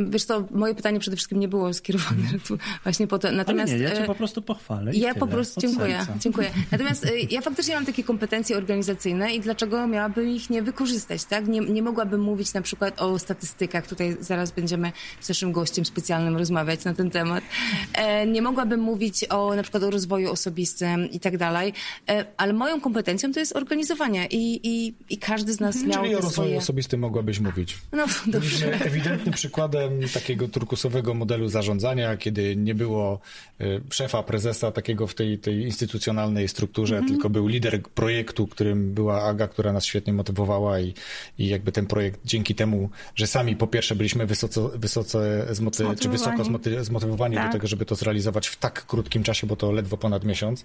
wiesz 0.09 0.25
co, 0.25 0.45
moje 0.51 0.75
pytanie 0.75 1.01
przede 1.01 1.17
wszystkim 1.17 1.41
nie 1.41 1.49
było 1.49 1.73
skierowane 1.75 2.29
tu 2.49 2.59
właśnie 2.83 3.07
po 3.07 3.19
to. 3.19 3.29
Ale 3.29 3.37
Natomiast 3.37 3.73
nie, 3.73 3.79
ja 3.79 3.91
cię 3.91 4.03
e, 4.03 4.07
po 4.07 4.15
prostu 4.15 4.43
pochwalę. 4.43 4.93
ja 4.95 5.15
po 5.15 5.21
tyle, 5.21 5.33
prostu 5.33 5.61
od 5.61 5.63
dziękuję, 5.63 5.99
serca. 5.99 6.15
dziękuję. 6.19 6.51
Natomiast 6.73 7.05
e, 7.05 7.09
ja 7.31 7.41
faktycznie 7.41 7.75
mam 7.75 7.87
takie 7.87 8.05
kompetencje 8.05 8.57
organizacyjne 8.57 9.35
i 9.35 9.41
dlaczego 9.41 9.87
miałabym 9.87 10.29
ich 10.29 10.51
nie 10.51 10.63
wykorzystać, 10.63 11.25
tak? 11.25 11.49
Nie, 11.49 11.61
nie 11.61 11.83
mogłabym 11.83 12.21
mówić 12.21 12.55
na 12.55 12.63
przykład 12.63 13.03
o 13.03 13.19
statystykach. 13.19 13.87
Tutaj 13.87 14.17
zaraz 14.21 14.51
będziemy 14.51 14.93
z 15.21 15.29
naszym 15.29 15.53
gościem 15.53 15.85
specjalnym 15.85 16.37
rozmawiać 16.37 16.85
na 16.85 16.95
ten 16.95 17.11
temat. 17.11 17.45
E, 17.93 18.27
nie 18.27 18.43
mogłabym 18.43 18.81
mówić 18.81 19.25
o 19.29 19.55
na 19.57 19.63
przykład 19.63 19.83
o 19.83 19.91
rozwoju 19.91 20.31
osobistym 20.31 21.11
i 21.11 21.21
tak 21.21 21.37
dalej. 21.37 21.73
Ale 22.37 22.53
moją 22.53 22.81
kompetencją 22.81 23.33
to 23.33 23.41
jest 23.41 23.57
organizowanie 23.57 24.27
i, 24.27 24.61
i, 24.63 24.95
i 25.11 25.19
każdy 25.19 25.50
z 25.55 25.61
nas 25.61 25.77
miał 25.77 25.85
Mhm. 25.87 26.05
Czyli 26.05 26.15
o 26.15 26.21
rozwoju 26.21 26.33
swoje... 26.49 26.59
osobistym 26.59 27.01
mogłabyś 27.01 27.41
mówić. 27.41 27.79
No 27.93 28.07
dobrze. 28.27 28.73
Ewidentnym 28.85 29.35
przykładem 29.35 30.01
takiego 30.15 30.49
turkusowego 30.49 31.15
modelu 31.15 31.49
zarządzania, 31.49 32.17
kiedy 32.17 32.57
nie 32.57 32.75
było 32.75 33.21
y, 33.61 33.81
szefa, 33.91 34.23
prezesa 34.23 34.73
takiego 34.73 35.07
w 35.07 35.15
tej, 35.15 35.39
tej 35.39 35.63
instytucjonalnej 35.63 36.49
strukturze, 36.49 36.95
Mhm. 36.95 37.13
tylko 37.13 37.31
był 37.31 37.47
lider 37.47 37.83
projektu, 37.83 38.47
którym 38.47 38.95
była 38.95 39.23
Aga, 39.23 39.49
która 39.49 39.73
nas 39.73 39.85
świetnie 39.85 40.13
motywowała 40.13 40.81
i, 40.81 40.95
i 41.39 41.49
jakby 41.49 41.73
ten 41.73 41.87
projekt 41.87 42.21
dzięki 42.25 42.55
temu, 42.55 42.91
że 43.15 43.27
sami 43.27 43.57
po 43.57 43.67
pierwsze 43.67 43.97
byliśmy 43.97 44.27
wysoce, 44.27 44.69
wysoce 44.75 45.47
zmoty, 45.51 45.85
czy 46.01 46.09
wysoko 46.09 46.45
zmoty, 46.45 46.85
zmotywowani 46.85 47.35
do 47.37 47.43
Tak. 47.43 47.53
tego, 47.53 47.67
żeby 47.67 47.85
to 47.85 47.95
zrealizować 47.95 48.49
w 48.49 48.57
tak 48.57 48.87
krótkim 48.87 49.23
czasie, 49.23 49.47
bo 49.47 49.57
to 49.57 49.73
ledwo 49.73 49.97
ponad 49.97 50.25
miesiąc. 50.25 50.65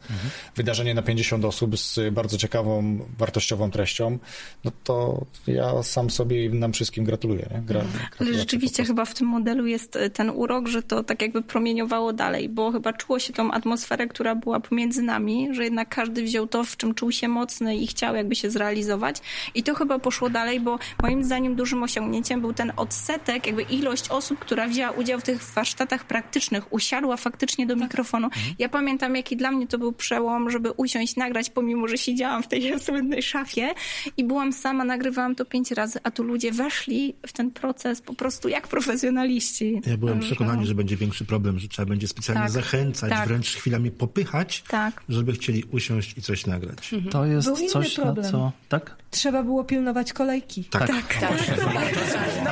Wydarzenie 0.55 0.93
na 0.93 1.01
50 1.01 1.45
osób 1.45 1.77
z 1.77 1.99
bardzo 2.13 2.37
ciekawą, 2.37 2.99
wartościową 3.17 3.71
treścią, 3.71 4.17
no 4.63 4.71
to 4.83 5.25
ja 5.47 5.83
sam 5.83 6.09
sobie 6.09 6.45
i 6.45 6.49
nam 6.49 6.73
wszystkim 6.73 7.05
gratuluję. 7.05 7.49
Nie? 7.53 7.61
Gra, 7.61 7.79
Ale 7.79 7.89
gratulacje 7.89 8.39
rzeczywiście 8.39 8.83
chyba 8.85 9.05
w 9.05 9.13
tym 9.13 9.27
modelu 9.27 9.65
jest 9.65 9.95
e, 9.95 10.09
ten 10.09 10.29
urok, 10.29 10.67
że 10.67 10.83
to 10.83 11.03
tak 11.03 11.21
jakby 11.21 11.41
promieniowało 11.41 12.13
dalej, 12.13 12.49
bo 12.49 12.71
chyba 12.71 12.93
czuło 12.93 13.19
się 13.19 13.33
tą 13.33 13.51
atmosferę, 13.51 14.07
która 14.07 14.35
była 14.35 14.59
pomiędzy 14.59 15.01
nami, 15.01 15.47
że 15.51 15.63
jednak 15.63 15.89
każdy 15.89 16.23
wziął 16.23 16.47
to, 16.47 16.63
w 16.63 16.77
czym 16.77 16.93
czuł 16.95 17.11
się 17.11 17.27
mocny 17.27 17.75
i 17.77 17.87
chciał 17.87 18.15
jakby 18.15 18.35
się 18.35 18.49
zrealizować. 18.49 19.21
I 19.55 19.63
to 19.63 19.75
chyba 19.75 19.99
poszło 19.99 20.29
dalej, 20.29 20.59
bo 20.59 20.79
moim 21.03 21.23
zdaniem 21.23 21.55
dużym 21.55 21.83
osiągnięciem 21.83 22.41
był 22.41 22.53
ten 22.53 22.71
odsetek, 22.77 23.47
jakby 23.47 23.61
ilość 23.61 24.09
osób, 24.09 24.39
która 24.39 24.67
wzięła 24.67 24.91
udział 24.91 25.19
w 25.19 25.23
tych 25.23 25.43
warsztatach 25.43 26.03
praktycznych, 26.03 26.73
usiadła 26.73 27.17
faktycznie 27.17 27.65
do 27.65 27.75
mikrofonu. 27.75 28.29
Ja 28.59 28.69
pamiętam, 28.69 29.15
jaki 29.15 29.37
dla 29.37 29.51
mnie 29.51 29.67
to 29.67 29.77
był 29.77 29.91
przełom, 29.91 30.49
żeby 30.49 30.71
usiąść, 30.71 31.15
nagrać, 31.15 31.49
pomimo, 31.49 31.87
że 31.87 31.97
siedziałam 31.97 32.43
w 32.43 32.47
tej 32.47 32.79
słynnej 32.85 33.21
szafie 33.21 33.73
i 34.17 34.23
byłam 34.23 34.53
sama, 34.65 34.83
nagrywałam 34.85 35.35
to 35.35 35.45
pięć 35.45 35.71
razy, 35.71 35.99
a 36.03 36.11
tu 36.11 36.23
ludzie 36.23 36.51
weszli 36.51 37.15
w 37.27 37.33
ten 37.33 37.51
proces 37.51 38.01
po 38.01 38.13
prostu 38.13 38.49
jak 38.49 38.67
profesjonaliści. 38.67 39.81
Ja 39.85 39.97
byłem 39.97 40.13
Także- 40.13 40.27
przekonany, 40.35 40.65
że 40.65 40.75
będzie 40.75 40.97
większy 40.97 41.25
problem, 41.25 41.59
że 41.59 41.67
trzeba 41.67 41.85
będzie 41.85 42.07
specjalnie 42.07 42.43
Tak, 42.43 42.51
zachęcać, 42.51 43.09
tak. 43.09 43.27
wręcz 43.27 43.55
chwilami 43.55 43.91
popychać, 43.91 44.63
Tak. 44.67 45.03
żeby 45.09 45.33
chcieli 45.33 45.63
usiąść 45.71 46.17
i 46.17 46.21
coś 46.21 46.45
nagrać. 46.45 46.95
To 47.11 47.25
jest 47.25 47.47
Był 47.47 47.67
coś, 47.67 47.97
na 47.97 48.15
co... 48.31 48.51
Tak? 48.69 48.95
Trzeba 49.15 49.43
było 49.43 49.63
pilnować 49.63 50.13
kolejki. 50.13 50.63
Tak. 50.63 50.91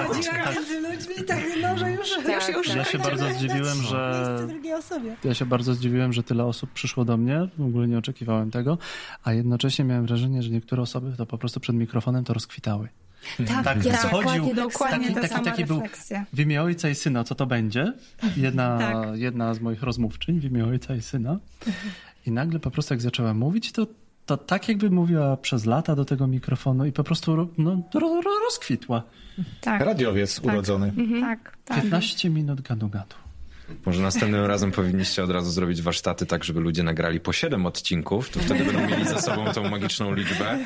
Chodziła 0.07 0.51
między 0.55 0.79
ludźmi 0.79 1.15
i 1.21 1.23
tak, 1.23 1.39
no, 1.61 1.77
że 1.77 1.91
już, 1.91 2.07
już, 2.27 2.47
już 2.67 2.75
Ja 2.75 2.83
się 2.83 2.97
bardzo 2.97 3.29
zdziwiłem, 3.33 3.77
że 3.81 4.13
miejsce 4.27 4.47
drugiej 4.47 4.73
osobie. 4.73 5.15
ja 5.23 5.33
się 5.33 5.45
bardzo 5.45 5.73
zdziwiłem, 5.73 6.13
że 6.13 6.23
tyle 6.23 6.45
osób 6.45 6.71
przyszło 6.73 7.05
do 7.05 7.17
mnie. 7.17 7.47
W 7.57 7.65
ogóle 7.65 7.87
nie 7.87 7.97
oczekiwałem 7.97 8.51
tego, 8.51 8.77
a 9.23 9.33
jednocześnie 9.33 9.85
miałem 9.85 10.05
wrażenie, 10.05 10.43
że 10.43 10.49
niektóre 10.49 10.81
osoby 10.81 11.13
to 11.17 11.25
po 11.25 11.37
prostu 11.37 11.59
przed 11.59 11.75
mikrofonem 11.75 12.23
to 12.23 12.33
rozkwitały. 12.33 12.87
Tak, 13.47 13.63
Tak, 13.63 13.85
ja 13.85 13.97
schodził, 13.97 14.21
dokładnie, 14.45 14.55
dokładnie 14.55 15.07
taki- 15.11 15.21
ta 15.21 15.27
taki- 15.35 15.45
taki 15.45 15.65
był-. 15.65 15.81
W 16.33 16.39
imię 16.39 16.61
ojca 16.63 16.89
i 16.89 16.95
syna, 16.95 17.23
co 17.23 17.35
to 17.35 17.45
będzie? 17.45 17.93
Jedna, 18.37 18.77
Tak. 18.79 19.17
jedna 19.17 19.53
z 19.53 19.59
moich 19.61 19.83
rozmówczyń 19.83 20.39
w 20.39 20.43
imię 20.43 20.65
ojca 20.65 20.95
i 20.95 21.01
syna. 21.01 21.37
I 22.25 22.31
nagle 22.31 22.59
po 22.59 22.71
prostu 22.71 22.93
jak 22.93 23.01
zaczęła 23.01 23.33
mówić, 23.33 23.71
to, 23.71 23.87
to 24.25 24.37
tak 24.37 24.69
jakby 24.69 24.89
mówiła 24.89 25.37
przez 25.37 25.65
lata 25.65 25.95
do 25.95 26.05
tego 26.05 26.27
mikrofonu 26.27 26.85
i 26.85 26.91
po 26.91 27.03
prostu 27.03 27.35
ro- 27.35 27.47
no, 27.57 27.81
ro, 27.93 28.21
ro, 28.25 28.31
rozkwitła. 28.45 29.03
Tak, 29.61 29.81
Radiowiec 29.81 30.39
urodzony. 30.43 30.93
tak, 31.21 31.57
tak. 31.65 31.81
15 31.81 32.29
minut 32.29 32.61
gadu 32.61 32.89
gadu. 32.89 33.15
Może 33.85 34.01
następnym 34.01 34.45
razem 34.45 34.71
powinniście 34.71 35.23
od 35.23 35.29
razu 35.29 35.51
zrobić 35.51 35.81
warsztaty 35.81 36.25
tak, 36.25 36.43
żeby 36.43 36.59
ludzie 36.59 36.83
nagrali 36.83 37.19
po 37.19 37.33
7 37.33 37.65
odcinków, 37.65 38.29
to 38.29 38.39
wtedy 38.39 38.63
będą 38.65 38.87
mieli 38.89 39.05
za 39.07 39.21
sobą 39.21 39.45
tą 39.53 39.69
magiczną 39.69 40.13
liczbę 40.13 40.57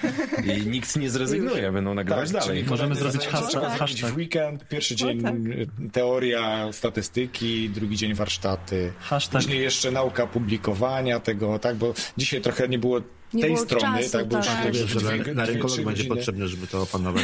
i 0.45 0.67
nikt 0.69 0.95
nie 0.95 1.09
zrezygnuje, 1.09 1.71
będą 1.71 1.93
nagrywać 1.93 2.31
Tak, 2.31 2.41
dalej. 2.41 2.63
Możemy 2.69 2.95
zrobić 2.95 3.21
hashtag- 3.27 3.77
hashtag. 3.77 4.11
W 4.11 4.17
weekend, 4.17 4.67
pierwszy 4.67 4.95
dzień 4.95 5.27
y, 5.51 5.67
teoria, 5.91 6.71
statystyki, 6.73 7.69
drugi 7.69 7.95
dzień 7.95 8.13
warsztaty. 8.13 8.93
Hashtag 8.99 9.41
Później 9.41 9.61
jeszcze 9.61 9.91
nauka 9.91 10.27
publikowania 10.27 11.19
tego, 11.19 11.59
tak, 11.59 11.75
bo 11.75 11.93
dzisiaj 12.17 12.41
trochę 12.41 12.67
nie 12.67 12.79
było 12.79 13.01
Nie 13.33 13.41
tej 13.43 13.57
strony, 13.57 13.99
czasu, 13.99 14.11
tak, 14.11 14.27
bo 14.27 14.37
już 14.37 14.45
tak. 14.47 14.65
już 14.67 14.77
Wiesz, 14.77 14.91
że 14.91 14.99
dwie- 14.99 15.27
na, 15.27 15.33
na 15.33 15.45
rynkolog 15.45 15.75
będzie 15.77 15.85
godziny. 16.03 16.15
potrzebne, 16.15 16.47
żeby 16.47 16.67
to 16.67 16.81
opanować. 16.81 17.23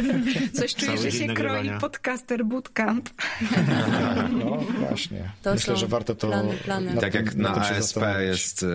Coś 0.58 0.74
czuję, 0.74 0.96
Cały 0.96 1.10
że 1.10 1.18
się 1.18 1.26
kroi 1.34 1.70
podcaster 1.80 2.44
bootcamp. 2.44 3.10
Tak, 3.54 4.26
no 4.44 4.64
właśnie. 4.88 5.30
To 5.42 5.54
Myślę, 5.54 5.76
że 5.76 5.86
warto 5.86 6.14
to... 6.14 6.26
plany, 6.28 6.54
plany. 6.64 7.00
Tak 7.00 7.12
tym- 7.12 7.24
jak 7.24 7.34
na 7.34 7.64
się 7.64 7.74
ASP 7.74 8.00
jest 8.20 8.62
y, 8.62 8.66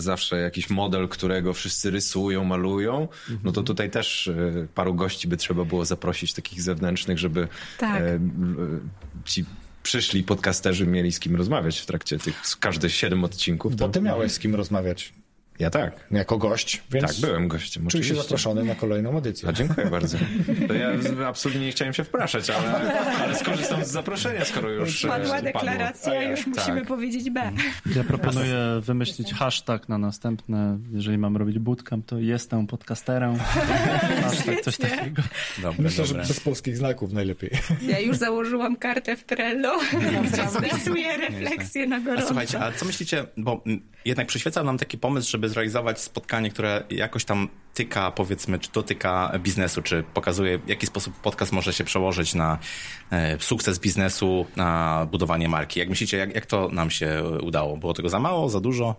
zawsze 0.00 0.36
jakiś 0.40 0.70
model, 0.70 1.08
którego 1.08 1.52
wszyscy 1.52 1.90
rysują, 1.90 2.44
malują, 2.44 3.08
no 3.44 3.52
to 3.52 3.62
tutaj 3.62 3.90
też 3.90 4.26
y, 4.26 4.68
paru 4.74 4.94
gości 4.94 5.28
by 5.28 5.36
trzeba 5.36 5.64
było 5.64 5.84
zaprosić 5.84 6.32
takich 6.34 6.62
zewnętrznych, 6.62 7.18
żeby 7.18 7.48
Tak. 7.78 8.02
y, 8.02 8.04
y, 8.04 8.18
ci 9.24 9.44
przyszli 9.82 10.22
podcasterzy 10.22 10.86
mieli 10.86 11.12
z 11.12 11.20
kim 11.20 11.36
rozmawiać 11.36 11.78
w 11.78 11.86
trakcie 11.86 12.18
tych 12.18 12.42
każde 12.60 12.90
siedem 12.90 13.24
odcinków. 13.24 13.76
Bo 13.76 13.88
ty 13.88 14.00
miałeś 14.00 14.32
z 14.32 14.38
kim 14.38 14.54
rozmawiać 14.54 15.12
Ja 15.58 15.70
tak. 15.70 16.06
jako 16.10 16.38
gość, 16.38 16.82
więc 16.90 17.06
Tak, 17.06 17.16
byłem 17.20 17.48
gościem. 17.48 17.86
czuj 17.86 18.04
się 18.04 18.14
zaproszony 18.14 18.64
na 18.64 18.74
kolejną 18.74 19.18
edycję. 19.18 19.48
A 19.48 19.52
dziękuję 19.52 19.86
bardzo. 19.96 20.18
To 20.68 20.74
ja 20.74 20.88
absolutnie 21.28 21.66
nie 21.66 21.70
chciałem 21.72 21.94
się 21.94 22.04
wpraszać, 22.04 22.50
ale, 22.50 23.00
ale 23.22 23.36
skorzystam 23.36 23.84
z 23.84 23.88
zaproszenia, 23.88 24.44
skoro 24.44 24.70
już 24.70 25.04
e, 25.04 25.08
Padła 25.08 25.28
padło. 25.34 25.42
deklaracja, 25.52 26.22
już 26.30 26.46
musimy 26.46 26.78
Tak. 26.80 26.88
powiedzieć 26.88 27.30
B. 27.30 27.52
Ja 27.96 28.04
proponuję 28.04 28.58
wymyślić 28.80 29.32
hashtag 29.34 29.88
na 29.88 29.98
następne, 29.98 30.78
jeżeli 30.92 31.18
mam 31.18 31.36
robić 31.36 31.58
bootcamp, 31.58 32.06
to 32.06 32.18
jestem 32.18 32.66
podcasterem. 32.66 33.38
Hashtag 34.22 34.60
coś 34.60 34.76
takiego. 34.76 35.22
Dobre, 35.62 35.82
Myślę, 35.82 36.06
że 36.06 36.14
dobre. 36.14 36.28
bez 36.28 36.40
polskich 36.40 36.76
znaków 36.76 37.12
najlepiej. 37.12 37.50
Ja 37.82 37.98
już 37.98 38.16
założyłam 38.16 38.76
kartę 38.76 39.16
w 39.16 39.24
Trello. 39.24 39.78
Zapisuję 40.52 41.16
refleksję 41.16 41.86
na 41.86 41.96
A 41.96 42.00
gorąco. 42.00 42.26
słuchajcie, 42.26 42.60
a 42.60 42.72
co 42.72 42.84
myślicie, 42.84 43.24
bo 43.36 43.64
jednak 44.04 44.26
przyświecał 44.26 44.64
nam 44.64 44.78
taki 44.78 44.98
pomysł, 44.98 45.30
żeby 45.30 45.47
zrealizować 45.48 46.00
spotkanie, 46.00 46.50
które 46.50 46.84
jakoś 46.90 47.24
tam 47.24 47.48
tyka, 47.74 48.10
powiedzmy, 48.10 48.58
czy 48.58 48.72
dotyka 48.72 49.38
biznesu, 49.42 49.82
czy 49.82 50.04
pokazuje, 50.14 50.58
w 50.58 50.68
jaki 50.68 50.86
sposób 50.86 51.14
podcast 51.14 51.52
może 51.52 51.72
się 51.72 51.84
przełożyć 51.84 52.34
na 52.34 52.58
e, 53.10 53.38
sukces 53.40 53.78
biznesu, 53.78 54.46
na 54.56 55.06
budowanie 55.10 55.48
marki. 55.48 55.80
Jak 55.80 55.88
myślicie, 55.88 56.16
jak, 56.16 56.34
jak 56.34 56.46
to 56.46 56.68
nam 56.72 56.90
się 56.90 57.22
udało? 57.42 57.76
Było 57.76 57.94
tego 57.94 58.08
za 58.08 58.20
mało, 58.20 58.48
za 58.48 58.60
dużo? 58.60 58.96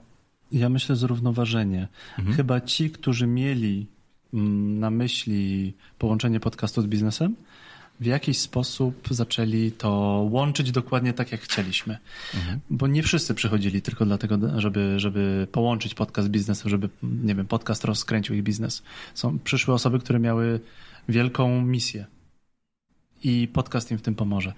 Ja 0.52 0.70
myślę 0.70 0.96
zrównoważenie. 0.96 1.88
Chyba 2.36 2.62
ci, 2.62 2.90
którzy 2.90 3.28
mieli 3.28 3.88
mm, 4.34 4.80
na 4.80 4.90
myśli 4.90 5.74
połączenie 5.98 6.40
podcastu 6.40 6.82
z 6.82 6.86
biznesem, 6.86 7.36
w 8.00 8.06
jakiś 8.06 8.40
sposób 8.40 9.08
zaczęli 9.12 9.72
to 9.72 9.90
łączyć 10.32 10.72
dokładnie 10.72 11.14
tak, 11.14 11.32
jak 11.32 11.42
chcieliśmy. 11.42 11.98
Bo 12.70 12.88
nie 12.88 13.04
wszyscy 13.04 13.34
przychodzili 13.34 13.82
tylko 13.82 14.06
dlatego, 14.06 14.38
żeby, 14.62 15.00
żeby 15.00 15.48
połączyć 15.52 15.94
podcast 15.94 16.28
z 16.28 16.32
biznesem, 16.32 16.70
żeby, 16.70 16.90
nie 17.04 17.36
wiem, 17.36 17.48
podcast 17.48 17.84
rozkręcił 17.84 18.36
ich 18.36 18.44
biznes. 18.44 18.84
Są, 19.14 19.40
przyszły 19.40 19.74
osoby, 19.74 20.00
które 20.00 20.20
miały 20.20 20.60
wielką 21.10 21.62
misję 21.62 22.06
i 23.24 23.48
podcast 23.54 23.92
im 23.92 23.98
w 23.98 24.02
tym 24.02 24.16
pomoże. 24.16 24.54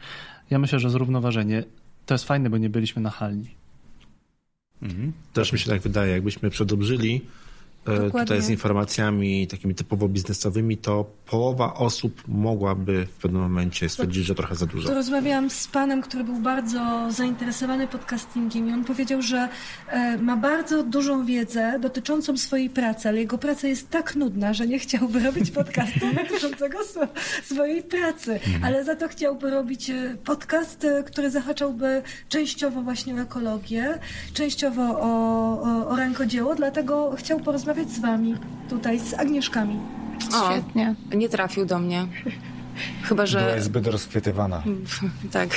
Ja 0.49 0.59
myślę, 0.59 0.79
że 0.79 0.89
zrównoważenie 0.89 1.63
to 2.05 2.13
jest 2.13 2.25
fajne, 2.25 2.49
bo 2.49 2.57
nie 2.57 2.69
byliśmy 2.69 3.01
nachalni. 3.01 3.49
Też 5.33 5.53
mi 5.53 5.59
się 5.59 5.69
tak 5.69 5.81
wydaje, 5.81 6.11
jakbyśmy 6.11 6.49
przedobrzyli 6.49 7.21
Dokładnie. 7.85 8.21
tutaj 8.21 8.41
z 8.41 8.49
informacjami 8.49 9.47
takimi 9.47 9.75
typowo 9.75 10.07
biznesowymi, 10.07 10.77
to 10.77 11.05
połowa 11.25 11.73
osób 11.73 12.23
mogłaby 12.27 13.05
w 13.05 13.21
pewnym 13.21 13.41
momencie 13.41 13.89
stwierdzić, 13.89 14.25
że 14.25 14.35
trochę 14.35 14.55
za 14.55 14.65
dużo. 14.65 14.87
To 14.87 14.95
rozmawiałam 14.95 15.49
z 15.49 15.67
panem, 15.67 16.01
który 16.01 16.23
był 16.23 16.35
bardzo 16.35 17.07
zainteresowany 17.09 17.87
podcastingiem 17.87 18.69
i 18.69 18.73
on 18.73 18.83
powiedział, 18.83 19.21
że 19.21 19.49
e, 19.87 20.17
ma 20.17 20.37
bardzo 20.37 20.83
dużą 20.83 21.25
wiedzę 21.25 21.79
dotyczącą 21.79 22.37
swojej 22.37 22.69
pracy, 22.69 23.09
ale 23.09 23.19
jego 23.19 23.37
praca 23.37 23.67
jest 23.67 23.89
tak 23.89 24.15
nudna, 24.15 24.53
że 24.53 24.67
nie 24.67 24.79
chciałby 24.79 25.19
robić 25.27 25.51
podcastu 25.51 25.99
dotyczącego 26.15 26.77
swo- 26.79 27.07
swojej 27.43 27.83
pracy, 27.83 28.39
ale 28.63 28.83
za 28.83 28.95
to 28.95 29.07
chciałby 29.07 29.49
robić 29.49 29.89
e, 29.89 30.15
podcast, 30.25 30.83
e, 30.83 31.03
który 31.03 31.31
zahaczałby 31.31 32.01
częściowo 32.29 32.81
właśnie 32.81 33.15
o 33.15 33.19
ekologię, 33.19 33.99
częściowo 34.33 34.81
o, 34.81 35.61
o, 35.61 35.87
o 35.87 35.95
rękodzieło, 35.95 36.55
dlatego 36.55 37.15
chciał 37.17 37.39
porozmawiać 37.39 37.70
z 37.89 37.99
wami 37.99 38.35
tutaj, 38.69 38.99
z 38.99 39.13
Agnieszkami. 39.13 39.79
O, 40.33 40.51
Świetnie. 40.51 40.95
nie 41.15 41.29
trafił 41.29 41.65
do 41.65 41.79
mnie. 41.79 42.07
Chyba, 43.03 43.25
że... 43.25 43.39
Była 43.39 43.61
zbyt 43.61 43.87
rozchwytywana. 43.87 44.63
Tak. 45.31 45.49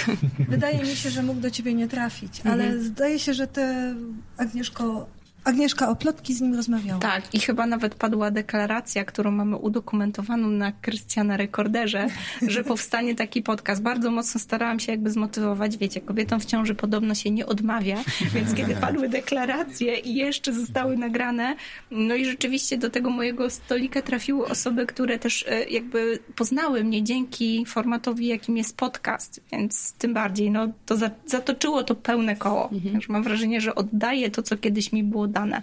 Wydaje 0.48 0.78
mi 0.78 0.96
się, 0.96 1.10
że 1.10 1.22
mógł 1.22 1.40
do 1.40 1.50
ciebie 1.50 1.74
nie 1.74 1.88
trafić, 1.88 2.40
ale 2.44 2.78
zdaje 2.78 3.18
się, 3.18 3.34
że 3.34 3.46
ty, 3.46 3.94
Agnieszko, 4.36 5.06
Agnieszka 5.44 5.88
o 5.88 5.96
plotki 5.96 6.34
z 6.34 6.40
nim 6.40 6.54
rozmawiała. 6.54 7.00
Tak, 7.00 7.34
i 7.34 7.40
chyba 7.40 7.66
nawet 7.66 7.94
padła 7.94 8.30
deklaracja, 8.30 9.04
którą 9.04 9.30
mamy 9.30 9.56
udokumentowaną 9.56 10.48
na 10.48 10.72
Krystiana 10.72 11.36
Rekorderze, 11.36 12.06
że 12.48 12.64
powstanie 12.64 13.14
taki 13.14 13.42
podcast. 13.42 13.82
Bardzo 13.82 14.10
mocno 14.10 14.40
starałam 14.40 14.80
się 14.80 14.92
jakby 14.92 15.10
zmotywować, 15.10 15.76
wiecie, 15.76 16.00
kobietom 16.00 16.40
w 16.40 16.44
ciąży 16.44 16.74
podobno 16.74 17.14
się 17.14 17.30
nie 17.30 17.46
odmawia, 17.46 17.96
więc 18.34 18.54
kiedy 18.54 18.76
padły 18.86 19.08
deklaracje 19.08 19.98
i 19.98 20.14
jeszcze 20.14 20.52
zostały 20.52 20.96
nagrane, 20.96 21.56
no 21.90 22.14
i 22.14 22.24
rzeczywiście 22.24 22.78
do 22.78 22.90
tego 22.90 23.10
mojego 23.10 23.50
stolika 23.50 24.02
trafiły 24.02 24.46
osoby, 24.46 24.86
które 24.86 25.18
też 25.18 25.44
e, 25.48 25.64
jakby 25.64 26.18
poznały 26.36 26.84
mnie 26.84 27.02
dzięki 27.02 27.66
formatowi, 27.66 28.26
jakim 28.26 28.56
jest 28.56 28.76
podcast, 28.76 29.40
więc 29.52 29.92
tym 29.92 30.14
bardziej, 30.14 30.50
no 30.50 30.68
to 30.86 30.96
za, 30.96 31.10
zatoczyło 31.26 31.82
to 31.82 31.94
pełne 31.94 32.36
koło. 32.36 32.70
Także 32.92 33.12
mam 33.12 33.22
wrażenie, 33.22 33.60
że 33.60 33.74
oddaję 33.74 34.30
to, 34.30 34.42
co 34.42 34.56
kiedyś 34.56 34.92
mi 34.92 35.04
było 35.04 35.33
dane. 35.34 35.62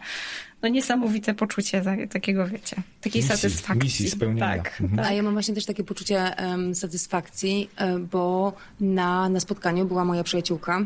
No 0.62 0.70
niesamowite 0.70 1.34
poczucie 1.34 1.84
takiego, 2.10 2.48
wiecie, 2.48 2.76
takiej 3.02 3.22
Misji- 3.24 3.28
satysfakcji. 3.28 3.84
misji 3.84 4.10
spełnienia. 4.10 4.48
Tak, 4.58 4.82
Mhm. 4.82 4.98
tak. 4.98 5.08
A 5.08 5.14
ja 5.14 5.24
mam 5.24 5.34
właśnie 5.34 5.56
też 5.56 5.66
takie 5.66 5.84
poczucie 5.84 6.38
em, 6.38 6.76
satysfakcji, 6.76 7.70
e, 7.78 8.00
bo 8.00 8.54
na, 8.80 9.30
na 9.30 9.40
spotkaniu 9.40 9.86
była 9.86 10.06
moja 10.06 10.24
przyjaciółka, 10.24 10.86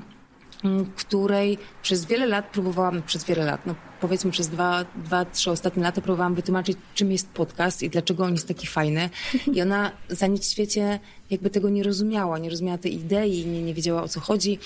której 0.96 1.58
przez 1.82 2.06
wiele 2.06 2.26
lat 2.26 2.50
próbowałam, 2.52 3.02
przez 3.02 3.24
wiele 3.24 3.46
lat, 3.46 3.66
no 3.66 3.76
powiedzmy 4.02 4.32
przez 4.32 4.48
dwa, 4.48 4.86
dwa, 4.96 5.26
trzy 5.26 5.52
ostatnie 5.52 5.84
lata 5.84 6.02
próbowałam 6.02 6.36
wytłumaczyć, 6.36 6.78
czym 6.96 7.12
jest 7.12 7.30
podcast 7.30 7.84
i 7.84 7.90
dlaczego 7.90 8.24
on 8.24 8.32
jest 8.32 8.48
taki 8.48 8.68
fajny. 8.68 9.10
I 9.54 9.62
ona 9.62 9.92
za 10.10 10.28
nic 10.28 10.48
w 10.48 10.52
świecie 10.52 11.00
jakby 11.30 11.50
tego 11.50 11.70
nie 11.70 11.84
rozumiała, 11.84 12.40
nie 12.40 12.50
rozumiała 12.50 12.78
tej 12.78 12.96
idei, 12.96 13.46
nie, 13.46 13.62
nie 13.62 13.74
wiedziała 13.74 14.04
o 14.04 14.08
co 14.08 14.20
chodzi, 14.20 14.60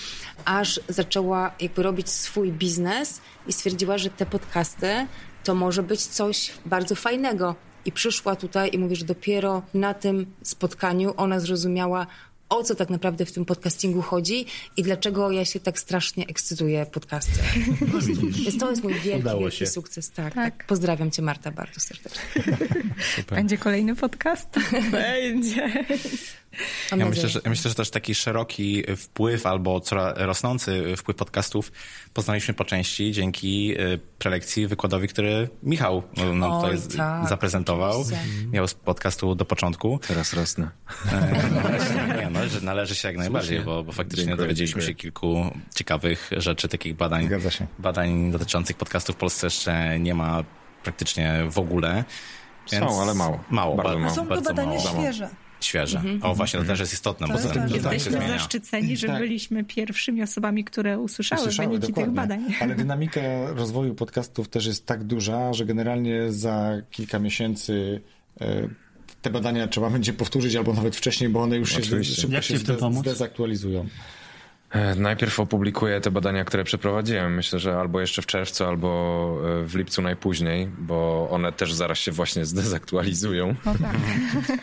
aż 0.44 0.80
zaczęła 0.88 1.52
jakby 1.60 1.82
robić 1.82 2.08
swój 2.08 2.52
biznes 2.52 3.20
i 3.46 3.52
stwierdziła, 3.52 3.98
że 3.98 4.10
te 4.10 4.26
podcasty 4.26 5.06
to 5.44 5.54
może 5.54 5.82
być 5.82 6.00
coś 6.00 6.52
bardzo 6.66 6.94
fajnego. 6.94 7.54
I 7.84 7.92
przyszła 7.92 8.36
tutaj 8.36 8.70
i 8.72 8.78
mówi, 8.78 8.96
że 8.96 9.04
dopiero 9.04 9.62
na 9.74 9.94
tym 9.94 10.26
spotkaniu 10.42 11.14
ona 11.16 11.40
zrozumiała, 11.40 12.06
o 12.50 12.64
co 12.64 12.74
tak 12.74 12.90
naprawdę 12.90 13.24
w 13.24 13.32
tym 13.32 13.44
podcastingu 13.44 14.02
chodzi 14.02 14.46
i 14.76 14.82
dlaczego 14.82 15.30
ja 15.30 15.44
się 15.44 15.60
tak 15.60 15.78
strasznie 15.78 16.26
ekscytuję 16.26 16.86
podcastem. 16.86 17.44
Więc 18.44 18.58
to 18.58 18.70
jest 18.70 18.82
mój 18.82 18.94
wielki, 18.94 19.28
wielki 19.40 19.66
sukces. 19.66 20.10
Tak, 20.10 20.34
Tak. 20.34 20.56
tak. 20.56 20.66
Pozdrawiam 20.66 21.10
cię 21.10 21.22
Marta 21.22 21.50
bardzo 21.50 21.80
serdecznie. 21.80 22.20
Będzie 23.36 23.58
kolejny 23.58 23.96
podcast? 23.96 24.48
Będzie. 24.90 25.86
Ja 26.96 27.06
myślę, 27.06 27.28
że, 27.28 27.40
myślę, 27.46 27.68
że 27.68 27.74
też 27.74 27.90
taki 27.90 28.14
szeroki 28.14 28.84
wpływ 28.96 29.46
albo 29.46 29.80
coraz 29.80 30.14
rosnący 30.18 30.96
wpływ 30.96 31.16
podcastów 31.16 31.72
poznaliśmy 32.14 32.54
po 32.54 32.64
części 32.64 33.12
dzięki 33.12 33.80
y, 33.80 33.98
prelekcji, 34.18 34.66
wykładowi, 34.66 35.08
który 35.08 35.48
Michał 35.62 36.02
no, 36.34 36.60
Oj, 36.62 36.76
tutaj 36.76 36.96
tak, 36.96 37.28
zaprezentował. 37.28 38.00
oczywiście. 38.00 38.26
Miał 38.52 38.68
z 38.68 38.74
podcastu 38.74 39.34
do 39.34 39.44
początku. 39.44 40.00
Teraz 40.08 40.32
rosnę. 40.32 40.70
Nie, 42.20 42.30
no, 42.30 42.48
że 42.48 42.60
należy 42.60 42.94
się 42.94 43.08
jak 43.08 43.16
najbardziej, 43.16 43.60
bo, 43.60 43.84
bo 43.84 43.92
faktycznie 43.92 44.24
Dziękuję, 44.24 44.36
dowiedzieliśmy 44.46 44.80
dziękuję. 44.80 44.86
się 44.88 44.94
kilku 45.02 45.44
ciekawych 45.74 46.30
rzeczy, 46.36 46.68
takich 46.68 46.94
badań. 46.96 47.28
Badań 47.78 48.30
dotyczących 48.30 48.76
podcastów 48.76 49.16
w 49.16 49.18
Polsce 49.18 49.46
jeszcze 49.46 49.98
nie 49.98 50.14
ma 50.14 50.44
praktycznie 50.82 51.44
w 51.50 51.58
ogóle. 51.58 52.04
Są, 52.66 53.02
ale 53.02 53.14
mało. 53.14 53.44
Mało, 53.50 53.76
Bardzo 53.76 53.92
ba- 53.94 53.98
mało. 54.00 54.14
Są 54.14 54.22
to 54.22 54.28
bardzo 54.28 54.50
badania 54.54 54.78
mało. 54.84 55.00
świeże. 55.02 55.28
Świeże. 55.60 56.02
O, 56.22 56.34
właśnie, 56.34 56.60
to 56.60 56.66
też 56.66 56.80
jest 56.80 56.92
istotne, 56.92 57.26
bo 57.26 57.32
Tak, 57.32 57.42
tak. 57.42 57.52
trend 57.52 57.68
się 57.70 57.76
Jesteśmy 57.76 58.12
zmienia. 58.12 58.28
zaszczyceni, 58.28 58.96
że 58.96 59.06
Tak. 59.06 59.18
byliśmy 59.18 59.64
pierwszymi 59.64 60.22
osobami, 60.22 60.64
które 60.64 60.98
usłyszały, 60.98 61.40
Usłyszały, 61.42 61.68
wyniki 61.68 61.86
tych 61.86 61.94
dokładnie. 62.06 62.14
badań. 62.14 62.54
Ale 62.60 62.74
dynamika 62.84 63.20
rozwoju 63.54 63.94
podcastów 63.94 64.48
też 64.48 64.66
jest 64.66 64.86
tak 64.86 65.04
duża, 65.04 65.52
że 65.52 65.64
generalnie 65.66 66.32
za 66.32 66.70
kilka 66.90 67.18
miesięcy 67.18 68.00
e, 68.40 68.68
te 69.22 69.30
badania 69.30 69.68
trzeba 69.68 69.90
będzie 69.90 70.12
powtórzyć 70.12 70.56
albo 70.56 70.72
nawet 70.72 70.96
wcześniej, 70.96 71.30
bo 71.30 71.42
one 71.42 71.56
już 71.56 71.72
się 71.72 71.78
Oczywiście. 71.78 72.14
szybko 72.20 72.34
Jak 72.34 72.44
się 72.44 72.54
ci 72.54 72.60
w 72.60 72.66
tym 72.66 72.74
zde- 72.74 72.80
pomóc? 72.80 73.00
zdezaktualizują. 73.00 73.86
E, 74.70 74.94
Najpierw 74.94 75.40
opublikuję 75.40 76.00
te 76.00 76.10
badania, 76.10 76.44
które 76.44 76.64
przeprowadziłem. 76.64 77.34
Myślę, 77.34 77.58
że 77.58 77.76
albo 77.76 78.00
jeszcze 78.00 78.22
w 78.22 78.26
czerwcu, 78.26 78.64
albo 78.64 78.88
e, 79.62 79.64
w 79.66 79.74
lipcu 79.74 80.02
najpóźniej, 80.02 80.68
bo 80.78 81.28
one 81.30 81.52
też 81.52 81.72
zaraz 81.72 81.98
się 81.98 82.12
właśnie 82.12 82.44
zdezaktualizują. 82.44 83.54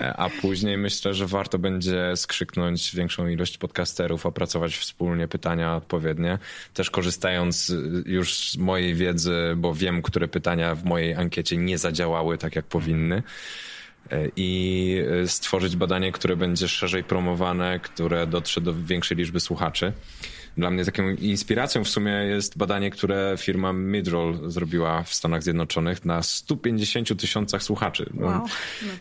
E, 0.01 0.13
A 0.17 0.29
później 0.29 0.77
myślę, 0.77 1.13
że 1.13 1.27
warto 1.27 1.59
będzie 1.59 2.11
skrzyknąć 2.15 2.95
większą 2.95 3.27
ilość 3.27 3.57
podcasterów, 3.57 4.25
opracować 4.25 4.77
wspólnie 4.77 5.27
pytania 5.27 5.75
odpowiednie. 5.75 6.39
Też 6.73 6.89
korzystając 6.89 7.73
już 8.05 8.51
z 8.51 8.57
mojej 8.57 8.95
wiedzy, 8.95 9.53
bo 9.57 9.73
wiem, 9.73 10.01
które 10.01 10.27
pytania 10.27 10.75
w 10.75 10.83
mojej 10.85 11.13
ankiecie 11.15 11.57
nie 11.57 11.77
zadziałały 11.77 12.37
tak, 12.37 12.55
jak 12.55 12.65
powinny. 12.65 13.23
E, 14.11 14.29
i 14.35 15.03
e, 15.23 15.27
stworzyć 15.27 15.75
badanie, 15.75 16.11
które 16.11 16.35
będzie 16.35 16.67
szerzej 16.67 17.03
promowane, 17.03 17.79
które 17.79 18.27
dotrze 18.27 18.61
do 18.61 18.73
większej 18.73 19.17
liczby 19.17 19.39
słuchaczy. 19.39 19.93
Dla 20.57 20.69
mnie 20.69 20.85
taką 20.85 21.09
inspiracją 21.09 21.83
w 21.83 21.89
sumie 21.89 22.11
jest 22.11 22.57
badanie, 22.57 22.91
które 22.91 23.35
firma 23.37 23.73
Midroll 23.73 24.51
zrobiła 24.51 25.03
w 25.03 25.13
Stanach 25.13 25.43
Zjednoczonych 25.43 26.05
na 26.05 26.23
150 26.23 27.19
tysiącach 27.19 27.63
słuchaczy. 27.63 28.09
No, 28.13 28.25
Wow. 28.27 28.45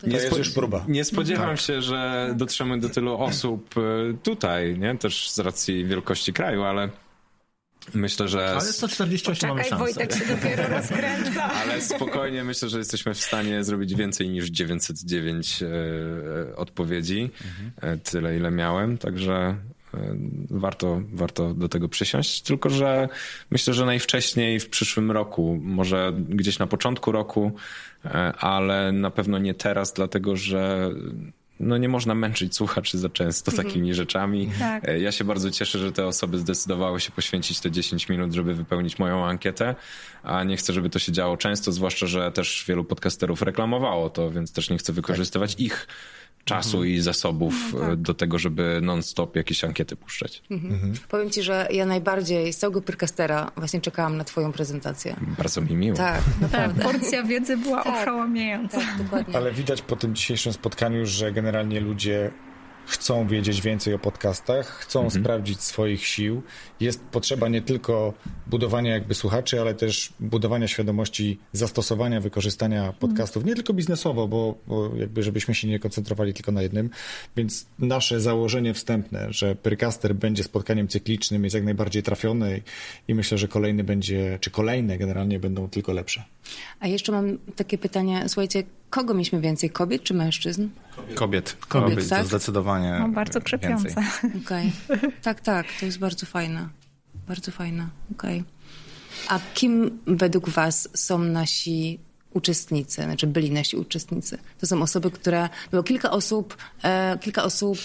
To 0.01 0.07
jest 0.07 0.37
już 0.37 0.49
próba. 0.49 0.85
nie 0.87 1.03
spodziewam 1.03 1.57
się, 1.57 1.81
że 1.81 2.33
dotrzemy 2.35 2.79
do 2.79 2.89
tylu 2.89 3.17
osób 3.17 3.75
e, 3.77 4.13
tutaj, 4.23 4.79
nie? 4.79 4.97
też 4.97 5.29
z 5.29 5.39
racji 5.39 5.85
wielkości 5.85 6.33
kraju, 6.33 6.63
ale 6.63 6.89
myślę, 7.93 8.27
że... 8.27 8.49
Ale 8.49 8.61
148 8.61 9.49
mamy 9.49 9.63
szansę. 9.63 9.77
Wojtek 9.77 10.13
się 10.15 10.25
dopiero 10.25 10.67
rozkręca. 10.77 11.43
Ale 11.43 11.81
spokojnie 11.81 12.43
myślę, 12.43 12.69
że 12.69 12.77
jesteśmy 12.77 13.13
w 13.13 13.19
stanie 13.19 13.63
zrobić 13.63 13.95
więcej 13.95 14.29
niż 14.29 14.45
909 14.45 15.63
e, 15.63 16.55
odpowiedzi. 16.55 17.29
E, 17.81 17.97
tyle, 17.97 18.37
ile 18.37 18.51
miałem, 18.51 18.97
także 18.97 19.33
e, 19.33 19.57
warto, 20.49 21.01
warto 21.13 21.53
do 21.53 21.69
tego 21.69 21.89
przysiąść. 21.89 22.41
Tylko, 22.41 22.69
że 22.69 23.09
myślę, 23.51 23.73
że 23.73 23.85
najwcześniej 23.85 24.59
w 24.59 24.69
przyszłym 24.69 25.11
roku, 25.11 25.59
może 25.61 26.13
gdzieś 26.29 26.59
na 26.59 26.67
początku 26.67 27.11
roku, 27.11 27.51
ale 28.39 28.91
na 28.91 29.11
pewno 29.11 29.37
nie 29.37 29.53
teraz, 29.53 29.93
dlatego 29.93 30.35
że 30.35 30.91
no 31.59 31.77
nie 31.77 31.89
można 31.89 32.15
męczyć 32.15 32.55
słuchaczy 32.55 32.97
za 32.97 33.09
często 33.09 33.51
takimi 33.51 33.93
rzeczami. 33.93 34.51
Tak. 34.59 34.89
E, 34.89 34.99
Ja 34.99 35.11
się 35.11 35.23
bardzo 35.23 35.51
cieszę, 35.51 35.79
że 35.79 35.91
te 35.91 36.05
osoby 36.07 36.39
zdecydowały 36.39 36.99
się 36.99 37.11
poświęcić 37.11 37.59
te 37.59 37.71
10 37.71 38.09
minut, 38.09 38.33
żeby 38.33 38.53
wypełnić 38.53 38.99
moją 38.99 39.25
ankietę, 39.25 39.75
a 40.23 40.43
nie 40.43 40.57
chcę, 40.57 40.73
żeby 40.73 40.89
to 40.89 40.99
się 40.99 41.11
działo 41.11 41.37
często, 41.37 41.71
zwłaszcza, 41.71 42.07
że 42.07 42.31
też 42.31 42.65
wielu 42.67 42.83
podcasterów 42.83 43.41
reklamowało 43.41 44.09
to, 44.09 44.31
więc 44.31 44.53
też 44.53 44.69
nie 44.69 44.77
chcę 44.77 44.93
wykorzystywać 44.93 45.55
ich 45.57 45.87
czasu 46.47 46.83
i 46.83 46.99
zasobów 46.99 47.53
e, 47.91 47.95
do 47.97 48.13
tego, 48.13 48.39
żeby 48.39 48.79
non-stop 48.81 49.35
jakieś 49.35 49.63
ankiety 49.63 49.95
puszczać. 49.95 50.43
Powiem 51.09 51.29
ci, 51.29 51.43
że 51.43 51.67
ja 51.71 51.85
najbardziej 51.85 52.53
z 52.53 52.57
całego 52.57 52.81
Pyrkastera 52.81 53.51
właśnie 53.57 53.81
czekałam 53.81 54.17
na 54.17 54.23
twoją 54.23 54.51
prezentację. 54.51 55.15
Bardzo 55.37 55.61
mi 55.61 55.75
miło. 55.75 55.97
Tak, 55.97 56.21
Tak, 56.23 56.41
naprawdę. 56.41 56.83
porcja 56.83 57.23
wiedzy 57.23 57.57
była 57.57 57.83
Tak. 57.83 58.01
oszałamiająca. 58.01 58.77
Tak, 58.77 58.97
dokładnie. 59.03 59.35
Ale 59.35 59.51
widać 59.51 59.81
po 59.81 59.95
tym 59.95 60.15
dzisiejszym 60.15 60.53
spotkaniu, 60.53 61.05
że 61.05 61.31
generalnie 61.31 61.79
ludzie 61.79 62.31
chcą 62.87 63.27
wiedzieć 63.27 63.61
więcej 63.61 63.93
o 63.93 63.99
podcastach, 63.99 64.67
chcą 64.67 65.09
sprawdzić 65.09 65.61
swoich 65.61 66.05
sił. 66.05 66.41
Jest 66.79 67.03
potrzeba 67.03 67.47
nie 67.47 67.61
tylko 67.61 68.13
budowania 68.47 68.93
jakby 68.93 69.15
słuchaczy, 69.15 69.61
ale 69.61 69.75
też 69.75 70.13
budowania 70.19 70.67
świadomości 70.67 71.39
zastosowania, 71.51 72.21
wykorzystania 72.21 72.93
podcastów, 72.99 73.45
nie 73.45 73.55
tylko 73.55 73.73
biznesowo, 73.73 74.27
bo, 74.27 74.55
bo 74.67 74.95
jakby 74.95 75.23
żebyśmy 75.23 75.55
się 75.55 75.67
nie 75.67 75.79
koncentrowali 75.79 76.33
tylko 76.33 76.51
na 76.51 76.61
jednym. 76.61 76.89
Więc 77.35 77.65
nasze 77.79 78.21
założenie 78.21 78.73
wstępne, 78.73 79.27
że 79.29 79.55
Pyrcaster 79.55 80.15
będzie 80.15 80.43
spotkaniem 80.43 80.87
cyklicznym 80.87 81.43
jest 81.43 81.53
jak 81.53 81.63
najbardziej 81.63 82.03
trafione 82.03 82.59
i 83.07 83.15
myślę, 83.15 83.37
że 83.37 83.47
kolejny 83.47 83.83
będzie, 83.83 84.37
czy 84.41 84.51
kolejne 84.51 84.97
generalnie 84.97 85.39
będą 85.39 85.69
tylko 85.69 85.93
lepsze. 85.93 86.23
A 86.79 86.87
jeszcze 86.87 87.11
mam 87.11 87.37
takie 87.55 87.77
pytanie, 87.77 88.23
słuchajcie, 88.27 88.63
kogo 88.89 89.13
mieliśmy 89.13 89.41
więcej, 89.41 89.69
kobiet 89.69 90.03
czy 90.03 90.13
mężczyzn? 90.13 90.67
Kobiet. 91.15 91.57
Kobiet, 91.67 92.09
tak? 92.09 92.21
To 92.21 92.27
zdecydowanie 92.27 92.97
No, 92.99 93.09
bardzo 93.09 93.41
krzepiące. 93.41 93.83
więcej. 93.83 94.03
Okej. 94.45 94.71
Tak, 95.21 95.41
tak, 95.41 95.65
to 95.79 95.85
jest 95.85 95.99
bardzo 95.99 96.25
fajne. 96.25 96.69
Bardzo 97.27 97.51
fajne, 97.51 97.87
okej. 98.11 98.43
A 99.27 99.39
kim 99.53 99.99
według 100.07 100.49
was 100.49 100.89
są 100.93 101.19
nasi 101.19 101.99
uczestnicy, 102.33 103.03
znaczy 103.03 103.27
byli 103.27 103.51
nasi 103.51 103.77
uczestnicy? 103.77 104.37
To 104.59 104.67
są 104.67 104.81
osoby, 104.81 105.11
które, 105.11 105.49
było 105.71 105.83
kilka 105.83 106.11
osób, 106.11 106.57
e, 106.83 107.17
kilka 107.21 107.43
osób 107.43 107.77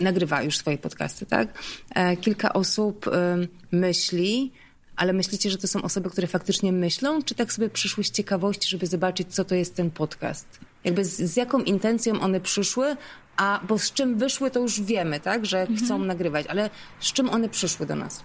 nagrywa 0.00 0.42
już 0.42 0.56
swoje 0.58 0.78
podcasty, 0.78 1.26
tak? 1.26 1.48
E, 1.94 2.16
kilka 2.16 2.52
osób 2.52 3.08
e, 3.08 3.36
myśli, 3.72 4.52
ale 4.96 5.12
myślicie, 5.12 5.50
że 5.50 5.58
to 5.58 5.68
są 5.68 5.82
osoby, 5.82 6.10
które 6.10 6.26
faktycznie 6.26 6.72
myślą, 6.72 7.22
czy 7.22 7.34
tak 7.34 7.52
sobie 7.52 7.68
przyszły 7.70 8.04
z 8.04 8.10
ciekawości, 8.10 8.68
żeby 8.68 8.86
zobaczyć, 8.86 9.34
co 9.34 9.44
to 9.44 9.54
jest 9.54 9.74
ten 9.74 9.90
podcast? 9.90 10.46
Jakby 10.84 11.04
z, 11.04 11.16
z 11.16 11.36
jaką 11.36 11.60
intencją 11.60 12.20
one 12.20 12.40
przyszły, 12.40 12.96
a 13.36 13.60
bo 13.68 13.78
z 13.78 13.92
czym 13.92 14.18
wyszły, 14.18 14.50
to 14.50 14.60
już 14.60 14.80
wiemy, 14.80 15.20
tak? 15.20 15.46
Że 15.46 15.66
chcą 15.84 15.98
nagrywać, 15.98 16.46
ale 16.46 16.70
z 17.00 17.12
czym 17.12 17.30
one 17.30 17.48
przyszły 17.48 17.86
do 17.86 17.96
nas? 17.96 18.24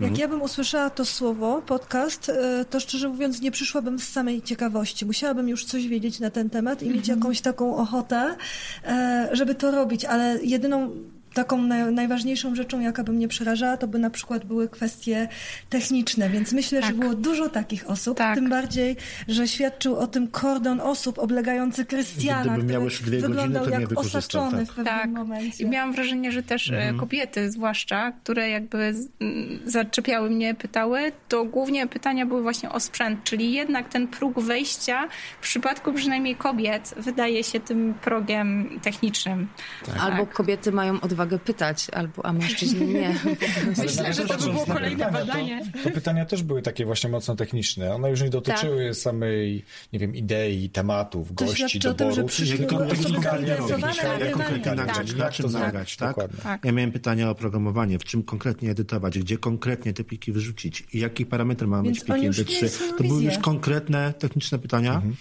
Jak 0.00 0.18
ja 0.18 0.28
bym 0.28 0.42
usłyszała 0.42 0.90
to 0.90 1.04
słowo, 1.04 1.62
podcast, 1.66 2.28
e, 2.28 2.64
to 2.64 2.80
szczerze 2.80 3.08
mówiąc 3.08 3.40
nie 3.40 3.50
przyszłabym 3.50 3.98
z 3.98 4.08
samej 4.08 4.42
ciekawości. 4.42 5.06
Musiałabym 5.06 5.48
już 5.48 5.64
coś 5.64 5.86
wiedzieć 5.86 6.20
na 6.20 6.30
ten 6.30 6.50
temat 6.50 6.82
i 6.82 6.90
mieć 6.90 7.08
jakąś 7.08 7.40
taką 7.40 7.76
ochotę, 7.76 8.36
e, 8.84 9.28
żeby 9.32 9.54
to 9.54 9.70
robić, 9.70 10.04
ale 10.04 10.38
jedyną 10.42 10.90
taką 11.34 11.62
naj, 11.62 11.92
najważniejszą 11.92 12.54
rzeczą, 12.54 12.80
jaka 12.80 13.04
by 13.04 13.12
mnie 13.12 13.28
przerażała, 13.28 13.76
to 13.76 13.88
by 13.88 13.98
na 13.98 14.10
przykład 14.10 14.44
były 14.44 14.68
kwestie 14.68 15.28
techniczne, 15.68 16.30
więc 16.30 16.52
myślę, 16.52 16.80
że 16.82 16.86
Tak. 16.88 16.96
było 16.96 17.14
dużo 17.14 17.48
takich 17.48 17.90
osób, 17.90 18.18
Tak. 18.18 18.34
tym 18.34 18.48
bardziej, 18.50 18.96
że 19.28 19.48
świadczył 19.48 19.96
o 19.96 20.06
tym 20.06 20.28
kordon 20.28 20.80
osób 20.80 21.18
oblegający 21.18 21.84
Krystiana, 21.84 22.56
Gdyby 22.56 22.72
miałeś 22.72 22.98
dwie 23.02 23.10
godziny, 23.10 23.28
wyglądał 23.28 23.64
to 23.66 23.78
nie 23.78 23.86
osaczony 23.96 24.58
tak. 24.58 24.66
w 24.66 24.68
pewnym 24.68 24.84
Tak. 24.94 25.10
momencie. 25.10 25.64
I 25.64 25.68
miałam 25.68 25.92
wrażenie, 25.92 26.32
że 26.32 26.42
też 26.42 26.70
e, 26.70 26.92
kobiety 27.00 27.50
zwłaszcza, 27.50 28.12
które 28.12 28.48
jakby 28.50 28.94
z- 28.94 29.08
m, 29.20 29.58
zaczepiały 29.64 30.30
mnie, 30.30 30.54
pytały, 30.54 31.12
to 31.28 31.44
głównie 31.44 31.86
pytania 31.86 32.26
były 32.26 32.42
właśnie 32.42 32.70
o 32.70 32.80
sprzęt, 32.80 33.24
czyli 33.24 33.52
jednak 33.52 33.88
ten 33.88 34.08
próg 34.08 34.40
wejścia 34.40 35.08
w 35.40 35.42
przypadku 35.42 35.92
przynajmniej 35.92 36.36
kobiet 36.36 36.94
wydaje 36.96 37.44
się 37.44 37.60
tym 37.60 37.94
progiem 37.94 38.80
technicznym. 38.82 39.48
Albo 40.00 40.26
kobiety 40.26 40.72
mają 40.72 41.00
odwagę 41.00 41.21
pytać, 41.26 41.86
albo, 41.92 42.26
a 42.26 42.32
mężczyźni 42.32 42.86
nie. 42.86 43.14
Myślę, 43.84 44.14
że 44.14 44.24
to 44.24 44.38
by 44.38 44.44
było 44.52 44.66
kolejne 44.66 45.12
badanie. 45.12 45.60
To, 45.72 45.88
to 45.88 45.94
pytania 45.94 46.26
też 46.26 46.42
były 46.42 46.62
takie 46.62 46.84
właśnie 46.86 47.10
mocno 47.10 47.36
techniczne. 47.36 47.94
One 47.94 48.10
już 48.10 48.22
nie 48.22 48.30
dotyczyły 48.30 48.94
samej, 48.94 49.64
nie 49.92 49.98
wiem, 49.98 50.14
idei, 50.14 50.70
tematów, 50.70 51.28
To 51.28 51.34
gości, 51.34 51.56
świadczy 51.68 51.90
o 51.90 51.94
tym, 51.94 52.12
że 52.12 52.22
doborów. 52.22 53.12
nagrywaniem. 53.12 54.32
konkretnie 54.32 54.64
Tak. 54.64 54.76
nagrać, 54.76 55.14
na 55.14 55.30
czym 55.30 55.52
to 55.52 55.58
nagrać, 55.58 55.96
tak? 55.96 56.08
Dokładnie. 56.08 56.38
Tak. 56.42 56.64
Ja 56.64 56.72
miałem 56.72 56.92
pytania 56.92 57.30
o 57.30 57.34
programowanie, 57.34 57.98
w 57.98 58.04
czym 58.04 58.22
konkretnie 58.22 58.70
edytować, 58.70 59.18
gdzie 59.18 59.38
konkretnie 59.38 59.92
te 59.92 60.04
pliki 60.04 60.32
wyrzucić 60.32 60.84
i 60.92 60.98
jaki 60.98 61.26
parametr 61.26 61.66
ma 61.66 61.82
mieć 61.82 62.00
pliki 62.00 62.12
oni 62.12 62.26
już 62.26 62.38
MP3. 62.38 62.54
mieli 62.54 62.68
swoją 62.68 62.96
To 62.96 63.04
były 63.04 63.22
już 63.24 63.38
konkretne 63.38 64.12
techniczne 64.18 64.58
pytania. 64.58 64.92
um, 64.94 65.16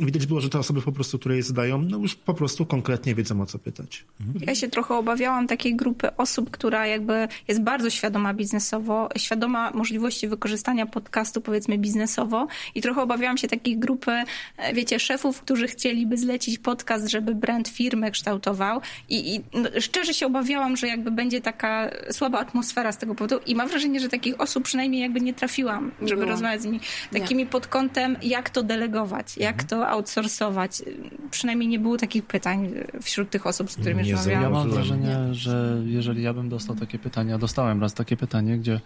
widać 0.00 0.26
było, 0.26 0.40
że 0.40 0.48
te 0.48 0.58
osoby 0.58 0.82
po 0.82 0.92
prostu, 0.92 1.18
które 1.18 1.36
je 1.36 1.42
zadają, 1.42 1.82
no 1.82 1.98
już 1.98 2.14
po 2.14 2.34
prostu 2.34 2.66
konkretnie 2.66 3.14
wiedzą 3.14 3.40
o 3.40 3.46
co 3.46 3.58
pytać. 3.58 4.04
Ja 4.40 4.54
się 4.54 4.68
trochę 4.68 4.94
obawiałam 4.94 5.46
takiej 5.46 5.76
grupy 5.76 6.16
osób, 6.16 6.50
która 6.50 6.86
jakby 6.86 7.28
jest 7.48 7.62
bardzo 7.62 7.90
świadoma 7.90 8.34
biznesowo, 8.34 9.08
świadoma 9.16 9.70
możliwości 9.70 10.28
wykorzystania 10.28 10.86
podcastu 10.86 11.40
powiedzmy 11.40 11.78
biznesowo. 11.78 12.46
I 12.74 12.82
trochę 12.82 13.02
obawiałam 13.02 13.38
się 13.38 13.48
takiej 13.48 13.78
grupy, 13.78 14.12
e, 14.56 14.74
wiecie, 14.74 14.98
szefów, 14.98 15.40
którzy 15.40 15.66
chcieliby 15.66 16.16
zlecić 16.16 16.58
podcast, 16.58 17.08
żeby 17.08 17.34
brand 17.34 17.68
firmy 17.68 18.10
kształtował. 18.10 18.80
I, 19.08 19.34
i 19.34 19.40
no, 19.54 19.68
szczerze 19.80 20.14
się 20.14 20.26
obawiałam, 20.26 20.76
że 20.76 20.86
jakby 20.86 21.10
będzie 21.10 21.40
taka 21.40 21.90
słaba 22.10 22.38
atmosfera 22.38 22.92
z 22.92 22.98
tego 22.98 23.14
powodu. 23.14 23.40
I 23.46 23.54
mam 23.54 23.68
wrażenie, 23.68 24.00
że 24.00 24.08
takich 24.08 24.40
osób 24.40 24.64
przynajmniej 24.64 25.02
jakby 25.02 25.20
nie 25.20 25.34
trafiłam, 25.34 25.92
żeby 26.02 26.24
rozmawiać 26.24 26.62
z 26.62 26.64
nimi 26.64 26.80
takimi 27.12 27.42
nie. 27.42 27.50
pod 27.50 27.66
kątem, 27.66 28.16
jak 28.22 28.50
to 28.50 28.62
delegować, 28.62 29.15
jak 29.36 29.62
mhm. 29.62 29.68
to 29.68 29.88
outsourcować. 29.88 30.82
Przynajmniej 31.30 31.68
nie 31.68 31.78
było 31.78 31.96
takich 31.96 32.24
pytań 32.24 32.74
wśród 33.02 33.30
tych 33.30 33.46
osób, 33.46 33.70
z 33.70 33.76
którymi 33.76 34.12
rozmawiałam. 34.12 34.42
Ja 34.42 34.50
mam 34.50 34.70
wrażenie, 34.70 35.34
że 35.34 35.82
jeżeli 35.84 36.22
ja 36.22 36.32
bym 36.32 36.48
dostał 36.48 36.76
takie 36.76 36.98
pytanie, 36.98 37.38
dostałem 37.38 37.80
raz 37.80 37.94
takie 37.94 38.16
pytanie, 38.16 38.58
gdzie 38.58 38.80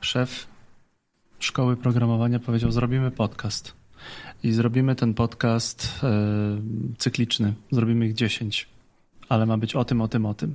szef 0.00 0.46
szkoły 1.38 1.76
programowania 1.76 2.38
powiedział, 2.38 2.72
zrobimy 2.72 3.10
podcast. 3.10 3.74
I 4.42 4.52
zrobimy 4.52 4.94
ten 4.94 5.14
podcast 5.14 6.00
e, 6.02 6.08
cykliczny. 6.98 7.54
Zrobimy 7.70 8.06
ich 8.06 8.14
10. 8.14 8.68
Ale 9.28 9.46
ma 9.46 9.58
być 9.58 9.76
o 9.76 9.84
tym, 9.84 10.00
o 10.00 10.08
tym, 10.08 10.26
o 10.26 10.34
tym. 10.34 10.54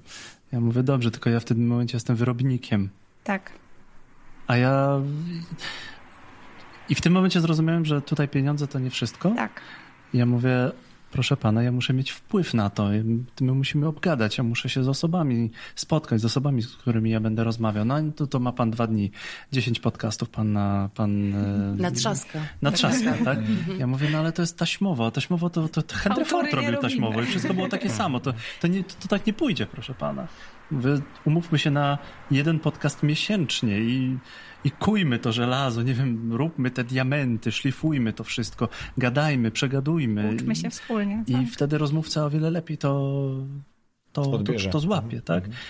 Ja 0.51 0.59
mówię, 0.59 0.83
dobrze, 0.83 1.11
tylko 1.11 1.29
ja 1.29 1.39
w 1.39 1.45
tym 1.45 1.67
momencie 1.67 1.95
jestem 1.95 2.15
wyrobnikiem. 2.15 2.89
Tak. 3.23 3.51
A 4.47 4.57
ja... 4.57 5.01
I 6.89 6.95
w 6.95 7.01
tym 7.01 7.13
momencie 7.13 7.41
zrozumiałem, 7.41 7.85
że 7.85 8.01
tutaj 8.01 8.27
pieniądze 8.27 8.67
to 8.67 8.79
nie 8.79 8.89
wszystko. 8.89 9.31
Tak. 9.35 9.61
I 10.13 10.17
ja 10.17 10.25
mówię, 10.25 10.71
proszę 11.11 11.37
pana, 11.37 11.63
ja 11.63 11.71
muszę 11.71 11.93
mieć 11.93 12.11
wpływ 12.11 12.53
na 12.53 12.69
to. 12.69 12.89
My 13.41 13.51
musimy 13.51 13.87
obgadać, 13.87 14.37
ja 14.37 14.43
muszę 14.43 14.69
się 14.69 14.83
z 14.83 14.87
osobami 14.87 15.51
spotkać, 15.75 16.21
z 16.21 16.25
osobami, 16.25 16.61
z 16.61 16.75
którymi 16.75 17.09
ja 17.09 17.19
będę 17.19 17.43
rozmawiał. 17.43 17.85
No 17.85 17.95
to, 18.15 18.27
to 18.27 18.39
ma 18.39 18.51
pan 18.51 18.71
dwa 18.71 18.87
dni, 18.87 19.11
dziesięć 19.51 19.79
podcastów 19.79 20.29
pan 20.29 20.53
na... 20.53 20.89
Pan, 20.95 21.35
e, 21.35 21.75
na 21.77 21.91
trzaska. 21.91 22.39
Na 22.61 22.71
trzaska, 22.71 23.13
tak? 23.25 23.39
Ja 23.77 23.87
mówię, 23.87 24.09
no 24.11 24.17
ale 24.17 24.31
to 24.31 24.41
jest 24.41 24.57
taśmowo. 24.57 25.11
Taśmowo 25.11 25.49
to, 25.49 25.69
to, 25.69 25.81
to 25.81 25.95
Henry 25.95 26.25
Ford 26.25 26.53
robił 26.53 26.77
taśmowo 26.77 27.21
i 27.21 27.25
wszystko 27.25 27.53
było 27.53 27.69
takie 27.69 27.89
samo. 27.89 28.19
To, 28.19 28.33
to, 28.61 28.67
nie, 28.67 28.83
to, 28.83 28.95
to 29.01 29.07
tak 29.07 29.27
nie 29.27 29.33
pójdzie, 29.33 29.65
proszę 29.65 29.93
pana. 29.93 30.27
Wy, 30.71 31.01
umówmy 31.25 31.59
się 31.59 31.71
na 31.71 31.97
jeden 32.31 32.59
podcast 32.59 33.03
miesięcznie 33.03 33.79
i 33.79 34.17
i 34.65 34.71
kujmy 34.71 35.19
to 35.19 35.31
żelazo, 35.31 35.81
nie 35.81 35.93
wiem, 35.93 36.33
róbmy 36.33 36.71
te 36.71 36.83
diamenty, 36.83 37.51
szlifujmy 37.51 38.13
to 38.13 38.23
wszystko, 38.23 38.69
gadajmy, 38.97 39.51
przegadujmy. 39.51 40.31
Uczmy 40.35 40.55
się 40.55 40.69
wspólnie. 40.69 41.23
I 41.27 41.33
tak. 41.33 41.47
wtedy 41.51 41.77
rozmówca 41.77 42.25
o 42.25 42.29
wiele 42.29 42.51
lepiej 42.51 42.77
to, 42.77 43.31
to, 44.13 44.37
to, 44.39 44.53
to 44.71 44.79
złapie, 44.79 45.21
tak? 45.21 45.43
Mhm. 45.43 45.61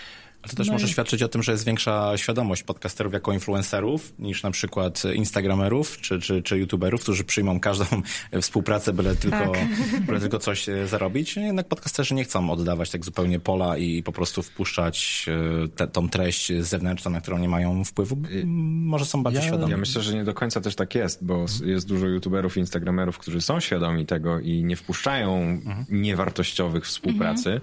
To 0.50 0.56
też 0.56 0.68
no 0.68 0.74
może 0.74 0.86
i... 0.86 0.90
świadczyć 0.90 1.24
o 1.24 1.28
tym, 1.28 1.44
że 1.44 1.52
jest 1.52 1.66
większa 1.66 2.18
świadomość 2.18 2.64
podcasterów 2.64 3.14
jako 3.14 3.34
influencerów 3.34 4.14
niż 4.20 4.44
na 4.44 4.52
przykład 4.52 5.04
instagramerów 5.14 5.98
czy, 6.02 6.20
czy, 6.20 6.44
czy 6.44 6.58
youtuberów, 6.58 7.02
którzy 7.02 7.24
przyjmą 7.24 7.60
każdą 7.60 7.86
współpracę, 8.42 8.94
byle 8.94 9.16
tylko, 9.16 9.38
tak. 9.38 9.68
byle 10.08 10.20
tylko 10.20 10.40
coś 10.40 10.70
e, 10.70 10.88
zarobić. 10.88 11.36
Jednak 11.36 11.68
podcasterzy 11.68 12.16
nie 12.16 12.24
chcą 12.24 12.52
oddawać 12.52 12.90
tak 12.90 13.06
zupełnie 13.06 13.40
pola 13.40 13.78
i 13.78 14.04
po 14.04 14.12
prostu 14.12 14.44
wpuszczać 14.44 15.26
e, 15.64 15.68
te, 15.68 15.88
tą 15.88 16.10
treść 16.10 16.52
zewnętrzną, 16.60 17.12
na 17.12 17.22
którą 17.22 17.38
nie 17.38 17.50
mają 17.50 17.84
wpływu. 17.84 18.18
Może 18.46 19.06
są 19.06 19.24
bardziej 19.24 19.42
ja, 19.42 19.48
świadomi. 19.48 19.72
Ja 19.72 19.78
myślę, 19.78 20.02
że 20.02 20.14
nie 20.14 20.24
do 20.24 20.34
końca 20.34 20.62
też 20.62 20.76
tak 20.76 20.96
jest, 20.96 21.26
bo 21.26 21.46
jest 21.66 21.88
dużo 21.88 22.08
youtuberów 22.08 22.58
i 22.58 22.60
instagramerów, 22.60 23.18
którzy 23.18 23.42
są 23.42 23.60
świadomi 23.60 24.06
tego 24.06 24.40
i 24.40 24.64
nie 24.64 24.76
wpuszczają 24.76 25.38
mhm. 25.38 25.86
niewartościowych 25.90 26.86
współpracy. 26.86 27.50
Mhm 27.50 27.62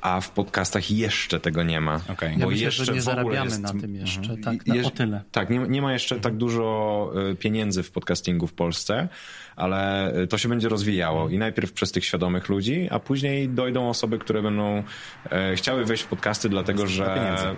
a 0.00 0.20
w 0.20 0.30
podcastach 0.30 0.90
jeszcze 0.90 1.40
tego 1.40 1.62
nie 1.62 1.80
ma. 1.80 2.00
Okay. 2.12 2.34
Bo 2.36 2.40
ja 2.40 2.46
myślę, 2.46 2.64
jeszcze 2.64 2.84
że 2.84 2.92
nie 2.92 3.02
zarabiamy 3.02 3.44
jest... 3.44 3.60
na 3.60 3.72
tym 3.72 3.94
jeszcze, 3.94 4.20
mhm. 4.20 4.42
tak, 4.42 4.66
na, 4.66 4.86
o 4.86 4.90
tyle. 4.90 5.22
Tak, 5.32 5.50
nie, 5.50 5.58
nie 5.58 5.82
ma 5.82 5.92
jeszcze 5.92 6.20
tak 6.20 6.36
dużo 6.36 7.12
y, 7.30 7.36
pieniędzy 7.36 7.82
w 7.82 7.90
podcastingu 7.90 8.46
w 8.46 8.52
Polsce, 8.52 9.08
ale 9.56 10.12
y, 10.16 10.26
to 10.26 10.38
się 10.38 10.48
będzie 10.48 10.68
rozwijało 10.68 11.28
i 11.28 11.38
najpierw 11.38 11.72
przez 11.72 11.92
tych 11.92 12.04
świadomych 12.04 12.48
ludzi, 12.48 12.88
a 12.90 12.98
później 12.98 13.48
dojdą 13.48 13.88
osoby, 13.88 14.18
które 14.18 14.42
będą 14.42 14.82
e, 15.30 15.56
chciały 15.56 15.84
wejść 15.84 16.02
w 16.02 16.06
podcasty 16.06 16.48
dlatego, 16.48 16.86
że 16.86 17.54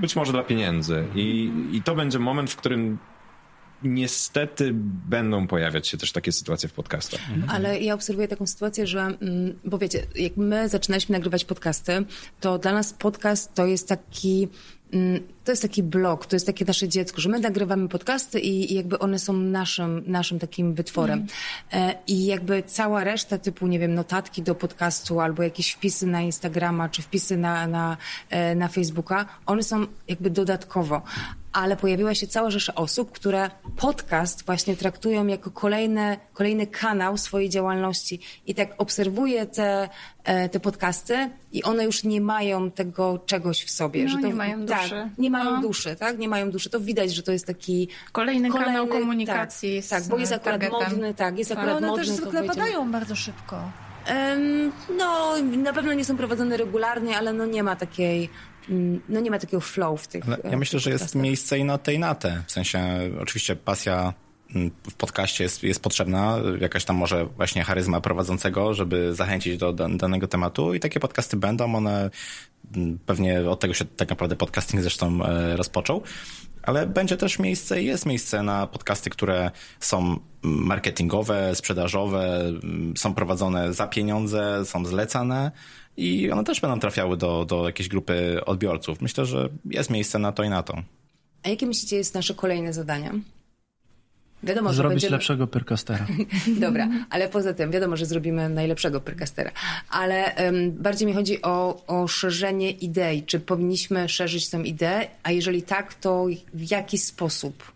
być 0.00 0.16
może 0.16 0.32
dla 0.32 0.42
pieniędzy 0.42 1.04
I, 1.14 1.50
i 1.72 1.82
to 1.82 1.94
będzie 1.94 2.18
moment, 2.18 2.50
w 2.50 2.56
którym 2.56 2.98
niestety 3.82 4.70
będą 5.08 5.46
pojawiać 5.46 5.88
się 5.88 5.96
też 5.96 6.12
takie 6.12 6.32
sytuacje 6.32 6.68
w 6.68 6.72
podcastach. 6.72 7.20
Mhm. 7.20 7.50
Ale 7.50 7.80
ja 7.80 7.94
obserwuję 7.94 8.28
taką 8.28 8.46
sytuację, 8.46 8.86
że, 8.86 9.00
mm, 9.00 9.58
bo 9.64 9.78
wiecie, 9.78 10.06
jak 10.14 10.36
my 10.36 10.68
zaczynaliśmy 10.68 11.12
nagrywać 11.12 11.44
podcasty, 11.44 12.04
to 12.40 12.58
dla 12.58 12.72
nas 12.72 12.92
podcast 12.92 13.54
to 13.54 13.66
jest 13.66 13.88
taki 13.88 14.48
mm, 14.92 15.20
to 15.44 15.52
jest 15.52 15.62
taki 15.62 15.82
blog, 15.82 16.26
to 16.26 16.36
jest 16.36 16.46
takie 16.46 16.64
nasze 16.64 16.88
dziecko, 16.88 17.20
że 17.20 17.28
my 17.28 17.40
nagrywamy 17.40 17.88
podcasty 17.88 18.40
i, 18.40 18.74
jakby 18.74 18.98
one 18.98 19.18
są 19.18 19.32
naszym, 19.32 20.02
naszym 20.06 20.38
takim 20.38 20.74
wytworem. 20.74 21.26
Mm. 21.70 21.94
I 22.06 22.26
jakby 22.26 22.62
cała 22.62 23.04
reszta 23.04 23.38
typu, 23.38 23.66
nie 23.66 23.78
wiem, 23.78 23.94
notatki 23.94 24.42
do 24.42 24.54
podcastu 24.54 25.20
albo 25.20 25.42
jakieś 25.42 25.72
wpisy 25.72 26.06
na 26.06 26.20
Instagrama 26.20 26.88
czy 26.88 27.02
wpisy 27.02 27.36
na, 27.36 27.66
na, 27.66 27.96
e, 28.30 28.54
na 28.54 28.68
Facebooka, 28.68 29.26
one 29.46 29.62
są 29.62 29.86
jakby 30.08 30.30
dodatkowo 30.30 31.02
ale 31.52 31.76
pojawiła 31.76 32.14
się 32.14 32.26
cała 32.26 32.50
rzesza 32.50 32.74
osób, 32.74 33.12
które 33.12 33.50
podcast 33.76 34.46
właśnie 34.46 34.76
traktują 34.76 35.26
jako 35.26 35.50
kolejne, 35.50 36.16
kolejny 36.32 36.66
kanał 36.66 37.16
swojej 37.16 37.48
działalności. 37.48 38.20
I 38.46 38.54
tak 38.54 38.74
obserwuję 38.78 39.46
te, 39.46 39.88
e, 40.24 40.48
te 40.48 40.60
podcasty 40.60 41.30
i 41.52 41.62
one 41.62 41.84
już 41.84 42.04
nie 42.04 42.20
mają 42.20 42.70
tego 42.70 43.18
czegoś 43.26 43.64
w 43.64 43.70
sobie. 43.70 44.04
No, 44.04 44.10
że 44.10 44.16
to, 44.16 44.26
nie 44.26 44.34
mają 44.34 44.66
tak, 44.66 44.82
duszy. 44.82 45.10
nie 45.18 45.30
mają 45.30 45.50
no. 45.50 45.60
duszy, 45.60 45.96
tak? 45.96 46.18
Nie 46.18 46.28
mają 46.28 46.50
duszy. 46.50 46.70
To 46.70 46.80
widać, 46.80 47.14
że 47.14 47.22
to 47.22 47.32
jest 47.32 47.46
taki... 47.46 47.88
Kolejny, 48.12 48.48
kolejny 48.48 48.72
kanał 48.72 48.86
komunikacji 48.86 49.82
Tak, 49.82 50.00
tak 50.00 50.08
bo 50.08 50.18
jest 50.18 50.32
akurat 50.32 50.60
targetem. 50.60 50.90
modny, 50.90 51.14
tak, 51.14 51.38
jest 51.38 51.52
akurat 51.52 51.68
Ale 51.68 51.76
one 51.76 51.86
modny. 51.86 52.04
też 52.04 52.14
zwykle 52.14 52.42
padają 52.42 52.92
bardzo 52.92 53.16
szybko. 53.16 53.56
No, 54.98 55.34
na 55.56 55.72
pewno 55.72 55.92
nie 55.92 56.04
są 56.04 56.16
prowadzone 56.16 56.56
regularnie, 56.56 57.18
ale 57.18 57.32
no 57.32 57.46
nie 57.46 57.62
ma 57.62 57.76
takiej 57.76 58.30
no 59.08 59.20
nie 59.20 59.30
ma 59.30 59.38
takiego 59.38 59.60
flow 59.60 60.02
w 60.02 60.08
tych 60.08 60.24
Ale 60.26 60.38
Ja 60.50 60.56
myślę, 60.56 60.80
że 60.80 60.90
jest 60.90 61.14
miejsce 61.14 61.58
i 61.58 61.64
na 61.64 61.78
tej 61.78 61.98
na 61.98 62.14
te. 62.14 62.42
W 62.46 62.52
sensie 62.52 62.80
oczywiście 63.20 63.56
pasja 63.56 64.14
mm, 64.54 64.70
w 64.90 64.94
podcaście 64.94 65.44
jest, 65.44 65.62
jest 65.62 65.82
potrzebna, 65.82 66.38
jakaś 66.60 66.84
tam 66.84 66.96
może 66.96 67.26
właśnie 67.26 67.64
charyzma 67.64 68.00
prowadzącego, 68.00 68.74
żeby 68.74 69.14
zachęcić 69.14 69.56
do 69.56 69.72
danego 69.72 70.28
tematu. 70.28 70.74
I 70.74 70.80
takie 70.80 71.00
podcasty 71.00 71.36
będą, 71.36 71.74
one 71.74 72.10
mm, 72.76 72.98
pewnie 73.06 73.50
od 73.50 73.60
tego 73.60 73.74
się 73.74 73.84
tak 73.84 74.10
naprawdę 74.10 74.36
podcasting 74.36 74.82
zresztą 74.82 75.24
e, 75.24 75.56
rozpoczął, 75.56 76.02
ale 76.62 76.86
będzie 76.86 77.16
też 77.16 77.38
miejsce, 77.38 77.82
jest 77.82 78.06
miejsce 78.06 78.42
na 78.42 78.66
podcasty, 78.66 79.10
które 79.10 79.50
są 79.80 80.18
marketingowe, 80.42 81.54
sprzedażowe, 81.54 82.52
są 82.96 83.14
prowadzone 83.14 83.72
za 83.72 83.86
pieniądze, 83.86 84.64
są 84.64 84.86
zlecane, 84.86 85.50
i 85.96 86.30
one 86.30 86.44
też 86.44 86.60
będą 86.60 86.80
trafiały 86.80 87.16
do, 87.16 87.44
do 87.44 87.66
jakiejś 87.66 87.88
grupy 87.88 88.44
odbiorców. 88.44 89.00
Myślę, 89.00 89.26
że 89.26 89.48
jest 89.64 89.90
miejsce 89.90 90.18
na 90.18 90.32
to 90.32 90.44
i 90.44 90.48
na 90.48 90.62
to. 90.62 90.82
A 91.42 91.48
jakie 91.48 91.66
myślicie 91.66 91.96
jest 91.96 92.14
nasze 92.14 92.34
kolejne 92.34 92.72
zadanie? 92.72 93.12
Wiadomo, 94.42 94.72
Zrobić 94.72 94.94
będziemy... 94.94 95.12
lepszego 95.12 95.46
perkastera. 95.46 96.06
Dobra, 96.66 96.88
ale 97.10 97.28
poza 97.28 97.54
tym 97.54 97.70
wiadomo, 97.70 97.96
że 97.96 98.06
zrobimy 98.06 98.48
najlepszego 98.48 99.00
perkastera. 99.00 99.50
Ale 99.90 100.34
um, 100.44 100.72
bardziej 100.72 101.08
mi 101.08 101.14
chodzi 101.14 101.42
o, 101.42 101.82
o 101.86 102.08
szerzenie 102.08 102.70
idei. 102.70 103.22
Czy 103.22 103.40
powinniśmy 103.40 104.08
szerzyć 104.08 104.50
tę 104.50 104.62
ideę, 104.62 105.08
a 105.22 105.30
jeżeli 105.32 105.62
tak, 105.62 105.94
to 105.94 106.26
w 106.54 106.70
jaki 106.70 106.98
sposób? 106.98 107.72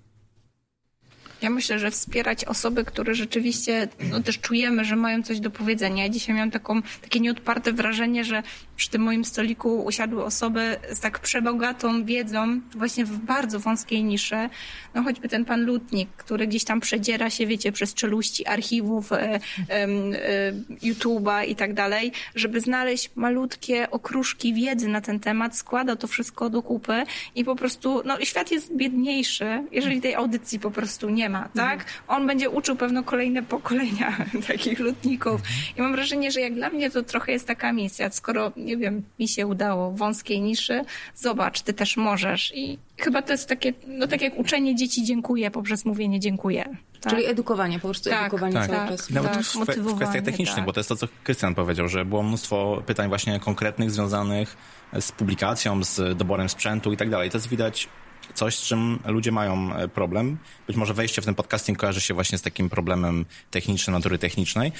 Ja 1.44 1.50
myślę, 1.50 1.78
że 1.78 1.90
wspierać 1.90 2.44
osoby, 2.44 2.84
które 2.84 3.14
rzeczywiście 3.14 3.88
no, 4.10 4.22
też 4.22 4.38
czujemy, 4.38 4.84
że 4.84 4.96
mają 4.96 5.22
coś 5.22 5.40
do 5.40 5.50
powiedzenia. 5.50 6.02
Ja 6.02 6.08
dzisiaj 6.08 6.34
miałam 6.34 6.50
taką, 6.50 6.82
takie 7.02 7.20
nieodparte 7.20 7.72
wrażenie, 7.72 8.24
że 8.24 8.42
przy 8.76 8.90
tym 8.90 9.02
moim 9.02 9.24
stoliku 9.24 9.84
usiadły 9.84 10.24
osoby 10.24 10.76
z 10.92 11.00
tak 11.00 11.18
przebogatą 11.18 12.04
wiedzą, 12.04 12.60
właśnie 12.74 13.04
w 13.04 13.18
bardzo 13.18 13.60
wąskiej 13.60 14.04
niszy. 14.04 14.48
No 14.94 15.02
choćby 15.02 15.28
ten 15.28 15.44
pan 15.44 15.64
Lutnik, 15.64 16.08
który 16.16 16.46
gdzieś 16.46 16.64
tam 16.64 16.80
przedziera 16.80 17.30
się, 17.30 17.46
wiecie, 17.46 17.72
przez 17.72 17.94
czeluści 17.94 18.46
archiwów, 18.46 19.12
e, 19.12 19.16
e, 19.16 19.40
e, 19.70 19.88
YouTube'a 20.82 21.48
i 21.48 21.56
tak 21.56 21.74
dalej, 21.74 22.12
żeby 22.34 22.60
znaleźć 22.60 23.10
malutkie 23.14 23.90
okruszki 23.90 24.54
wiedzy 24.54 24.88
na 24.88 25.00
ten 25.00 25.20
temat, 25.20 25.56
składa 25.56 25.96
to 25.96 26.06
wszystko 26.06 26.50
do 26.50 26.62
kupy 26.62 27.04
i 27.34 27.44
po 27.44 27.56
prostu, 27.56 28.02
no 28.04 28.20
świat 28.20 28.50
jest 28.50 28.76
biedniejszy, 28.76 29.64
jeżeli 29.72 30.00
tej 30.00 30.14
audycji 30.14 30.60
po 30.60 30.70
prostu 30.70 31.10
nie 31.10 31.28
ma, 31.28 31.33
tak? 31.42 31.72
Mhm. 31.80 31.84
On 32.08 32.26
będzie 32.26 32.50
uczył 32.50 32.76
pewno 32.76 33.02
kolejne 33.02 33.42
pokolenia 33.42 34.16
takich 34.48 34.78
lutników. 34.78 35.40
I 35.76 35.82
mam 35.82 35.92
wrażenie, 35.92 36.30
że 36.30 36.40
jak 36.40 36.54
dla 36.54 36.70
mnie 36.70 36.90
to 36.90 37.02
trochę 37.02 37.32
jest 37.32 37.46
taka 37.46 37.72
misja, 37.72 38.10
skoro 38.10 38.52
nie 38.56 38.76
wiem, 38.76 39.02
mi 39.18 39.28
się 39.28 39.46
udało 39.46 39.90
w 39.90 39.96
wąskiej 39.98 40.40
niszy, 40.40 40.82
zobacz, 41.14 41.60
ty 41.62 41.72
też 41.72 41.96
możesz. 41.96 42.52
I 42.54 42.78
chyba 42.98 43.22
to 43.22 43.32
jest 43.32 43.48
takie, 43.48 43.72
no 43.86 44.06
tak 44.06 44.22
jak 44.22 44.38
uczenie 44.38 44.74
dzieci 44.76 45.04
dziękuję 45.04 45.50
poprzez 45.50 45.84
mówienie 45.84 46.20
dziękuję. 46.20 46.64
tak. 47.00 47.12
Czyli 47.12 47.26
edukowanie, 47.26 47.78
po 47.78 47.88
prostu 47.88 48.10
Tak, 48.10 48.20
edukowanie 48.20 48.54
tak. 48.54 48.66
cały 48.66 48.78
tak. 48.78 48.88
czas. 48.88 49.10
Nawet 49.10 49.32
Tak, 49.32 49.42
w, 49.42 49.54
w 49.92 49.96
kwestiach 49.96 50.24
technicznych, 50.24 50.56
tak. 50.56 50.64
bo 50.66 50.72
to 50.72 50.80
jest 50.80 50.88
to, 50.88 50.96
co 50.96 51.06
Krystian 51.24 51.54
powiedział, 51.54 51.88
że 51.88 52.04
było 52.04 52.22
mnóstwo 52.22 52.82
pytań 52.86 53.08
właśnie 53.08 53.40
konkretnych 53.40 53.90
związanych 53.90 54.56
z 55.00 55.12
publikacją, 55.12 55.84
z 55.84 56.16
doborem 56.18 56.48
sprzętu 56.48 56.92
i 56.92 56.96
tak 56.96 57.10
dalej. 57.10 57.30
To 57.30 57.38
jest 57.38 57.48
widać 57.48 57.88
coś, 58.34 58.56
z 58.56 58.62
czym 58.62 58.98
ludzie 59.06 59.32
mają 59.32 59.74
e, 59.74 59.88
problem. 59.88 60.38
Być 60.66 60.76
może 60.76 60.94
wejście 60.94 61.22
w 61.22 61.24
ten 61.24 61.34
podcasting 61.34 61.78
kojarzy 61.78 62.00
się 62.00 62.14
właśnie 62.14 62.38
z 62.38 62.42
takim 62.42 62.70
problemem 62.70 63.24
technicznym, 63.50 63.96
natury 63.96 64.18
technicznej. 64.18 64.72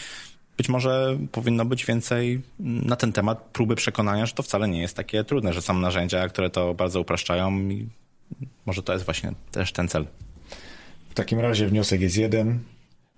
Być 0.56 0.68
może 0.68 1.18
powinno 1.32 1.64
być 1.64 1.84
więcej 1.84 2.42
na 2.58 2.96
ten 2.96 3.12
temat 3.12 3.42
próby 3.52 3.76
przekonania, 3.76 4.26
że 4.26 4.32
to 4.32 4.42
wcale 4.42 4.68
nie 4.68 4.80
jest 4.80 4.96
takie 4.96 5.24
trudne, 5.24 5.52
że 5.52 5.62
są 5.62 5.74
narzędzia, 5.74 6.28
które 6.28 6.50
to 6.50 6.74
bardzo 6.74 7.00
upraszczają 7.00 7.58
i 7.58 7.88
może 8.66 8.82
to 8.82 8.92
jest 8.92 9.04
właśnie 9.04 9.32
też 9.50 9.72
ten 9.72 9.88
cel. 9.88 10.06
W 11.10 11.14
takim 11.14 11.40
razie 11.40 11.66
wniosek 11.66 12.00
jest 12.00 12.16
jeden. 12.16 12.58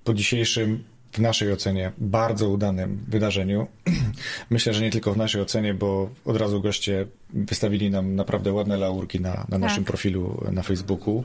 Po 0.05 0.15
dzisiejszym, 0.15 0.85
w 1.13 1.19
naszej 1.19 1.53
ocenie, 1.53 1.93
bardzo 1.99 2.49
udanym 2.49 3.05
wydarzeniu, 3.09 3.67
myślę, 4.51 4.75
że 4.75 4.83
nie 4.83 4.91
tylko 4.91 5.13
w 5.13 5.17
naszej 5.17 5.43
ocenie, 5.43 5.75
bo 5.75 6.11
od 6.25 6.37
razu 6.37 6.61
goście 6.61 7.07
wystawili 7.31 7.91
nam 7.91 8.15
naprawdę 8.15 8.53
ładne 8.53 8.77
laurki 8.77 9.21
na, 9.21 9.47
na 9.49 9.59
naszym 9.59 9.85
profilu 9.85 10.45
na 10.53 10.63
Facebooku. 10.63 11.25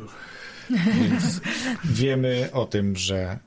Więc 0.69 1.41
wiemy 1.85 2.49
o 2.53 2.65
tym, 2.65 2.95
że 2.95 3.39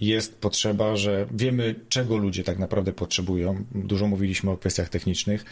jest 0.00 0.40
potrzeba, 0.40 0.96
że 0.96 1.26
wiemy, 1.30 1.74
czego 1.88 2.16
ludzie 2.16 2.44
tak 2.44 2.58
naprawdę 2.58 2.92
potrzebują. 2.92 3.64
Dużo 3.74 4.06
mówiliśmy 4.06 4.50
o 4.50 4.56
kwestiach 4.56 4.88
technicznych, 4.88 5.44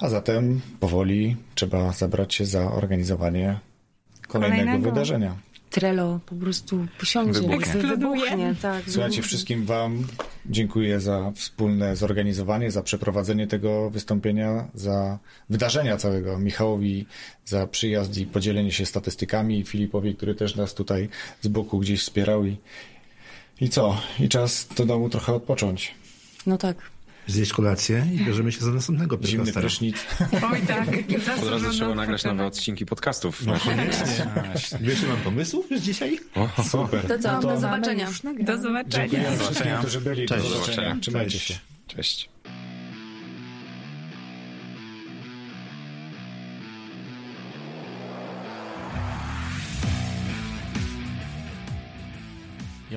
a 0.00 0.08
zatem 0.08 0.60
powoli 0.80 1.36
trzeba 1.54 1.92
zabrać 1.92 2.34
się 2.34 2.46
za 2.46 2.72
organizowanie 2.72 3.58
kolejnego, 4.28 4.64
Kolejnego. 4.64 4.90
wydarzenia. 4.90 5.36
Trello 5.74 6.20
po 6.26 6.34
prostu 6.34 6.86
posiądzie, 6.98 7.40
Wybuchnie. 7.40 7.72
wybuchnie. 7.82 8.54
Tak, 8.62 8.82
Słuchajcie, 8.84 8.94
wybuchnie. 8.96 9.22
wszystkim 9.22 9.66
Wam 9.66 10.06
dziękuję 10.46 11.00
za 11.00 11.32
wspólne 11.34 11.96
zorganizowanie, 11.96 12.70
za 12.70 12.82
przeprowadzenie 12.82 13.46
tego 13.46 13.90
wystąpienia, 13.90 14.68
za 14.74 15.18
wydarzenia 15.50 15.96
całego. 15.96 16.38
Michałowi 16.38 17.06
za 17.44 17.66
przyjazd 17.66 18.18
i 18.18 18.26
podzielenie 18.26 18.72
się 18.72 18.86
statystykami, 18.86 19.58
i 19.58 19.64
Filipowi, 19.64 20.14
który 20.14 20.34
też 20.34 20.56
nas 20.56 20.74
tutaj 20.74 21.08
z 21.40 21.48
boku 21.48 21.78
gdzieś 21.78 22.00
wspierał. 22.00 22.44
I, 22.46 22.56
i 23.60 23.68
co? 23.68 24.00
I 24.20 24.28
czas 24.28 24.68
do 24.76 24.86
domu 24.86 25.08
trochę 25.08 25.32
odpocząć. 25.34 25.94
No 26.46 26.58
tak. 26.58 26.76
Zjeść 27.26 27.52
kolację 27.52 28.06
i 28.12 28.24
bierzemy 28.24 28.52
się 28.52 28.60
za 28.64 28.70
następnego 28.70 29.18
Zimny 29.22 29.38
podcastera. 29.38 29.60
prysznic. 29.60 29.96
Oj 30.52 30.60
tak. 30.66 30.88
Od 31.42 31.48
razu 31.50 31.70
trzeba 31.70 31.94
nagrać 31.94 32.24
nowe 32.24 32.46
odcinki 32.46 32.86
podcastów. 32.86 33.42
Wiesz, 34.80 34.98
że 34.98 35.06
mam 35.06 35.16
pomysłów 35.16 35.70
już 35.70 35.80
dzisiaj? 35.80 36.18
Super. 36.70 37.02
To 37.08 37.18
co, 37.18 37.40
do 37.40 37.60
zobaczenia. 37.60 38.08
Do 38.40 38.58
zobaczenia. 38.58 39.08
Dziękuję 39.08 39.38
wszystkim, 39.38 39.72
którzy 39.78 40.00
byli. 40.00 40.26
Cześć. 40.26 40.48
Do 40.48 40.48
zobaczenia. 40.58 40.96
Trzymajcie 41.00 41.30
Cześć. 41.30 41.46
się. 41.46 41.58
Cześć. 41.86 42.28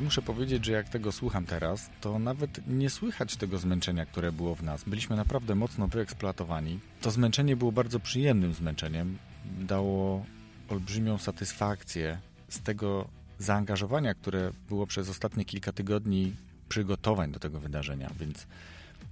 Muszę 0.07 0.21
powiedzieć, 0.21 0.65
że 0.65 0.71
jak 0.71 0.89
tego 0.89 1.11
słucham 1.11 1.45
teraz, 1.45 1.89
to 2.01 2.19
nawet 2.19 2.67
nie 2.67 2.89
słychać 2.89 3.35
tego 3.35 3.57
zmęczenia, 3.57 4.05
które 4.05 4.31
było 4.31 4.55
w 4.55 4.63
nas. 4.63 4.83
Byliśmy 4.83 5.15
naprawdę 5.15 5.55
mocno 5.55 5.87
wyeksploatowani. 5.87 6.79
To 7.01 7.11
zmęczenie 7.11 7.55
było 7.55 7.71
bardzo 7.71 7.99
przyjemnym 7.99 8.53
zmęczeniem. 8.53 9.17
Dało 9.59 10.25
olbrzymią 10.69 11.17
satysfakcję 11.17 12.19
z 12.49 12.61
tego 12.61 13.07
zaangażowania, 13.39 14.13
które 14.13 14.51
było 14.69 14.87
przez 14.87 15.09
ostatnie 15.09 15.45
kilka 15.45 15.71
tygodni 15.71 16.35
przygotowań 16.69 17.31
do 17.31 17.39
tego 17.39 17.59
wydarzenia, 17.59 18.11
więc 18.19 18.47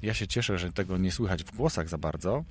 ja 0.01 0.13
się 0.13 0.27
cieszę, 0.27 0.57
że 0.57 0.71
tego 0.71 0.97
nie 0.97 1.11
słychać 1.11 1.43
w 1.43 1.55
głosach 1.55 1.89
za 1.89 1.97
bardzo. 1.97 2.43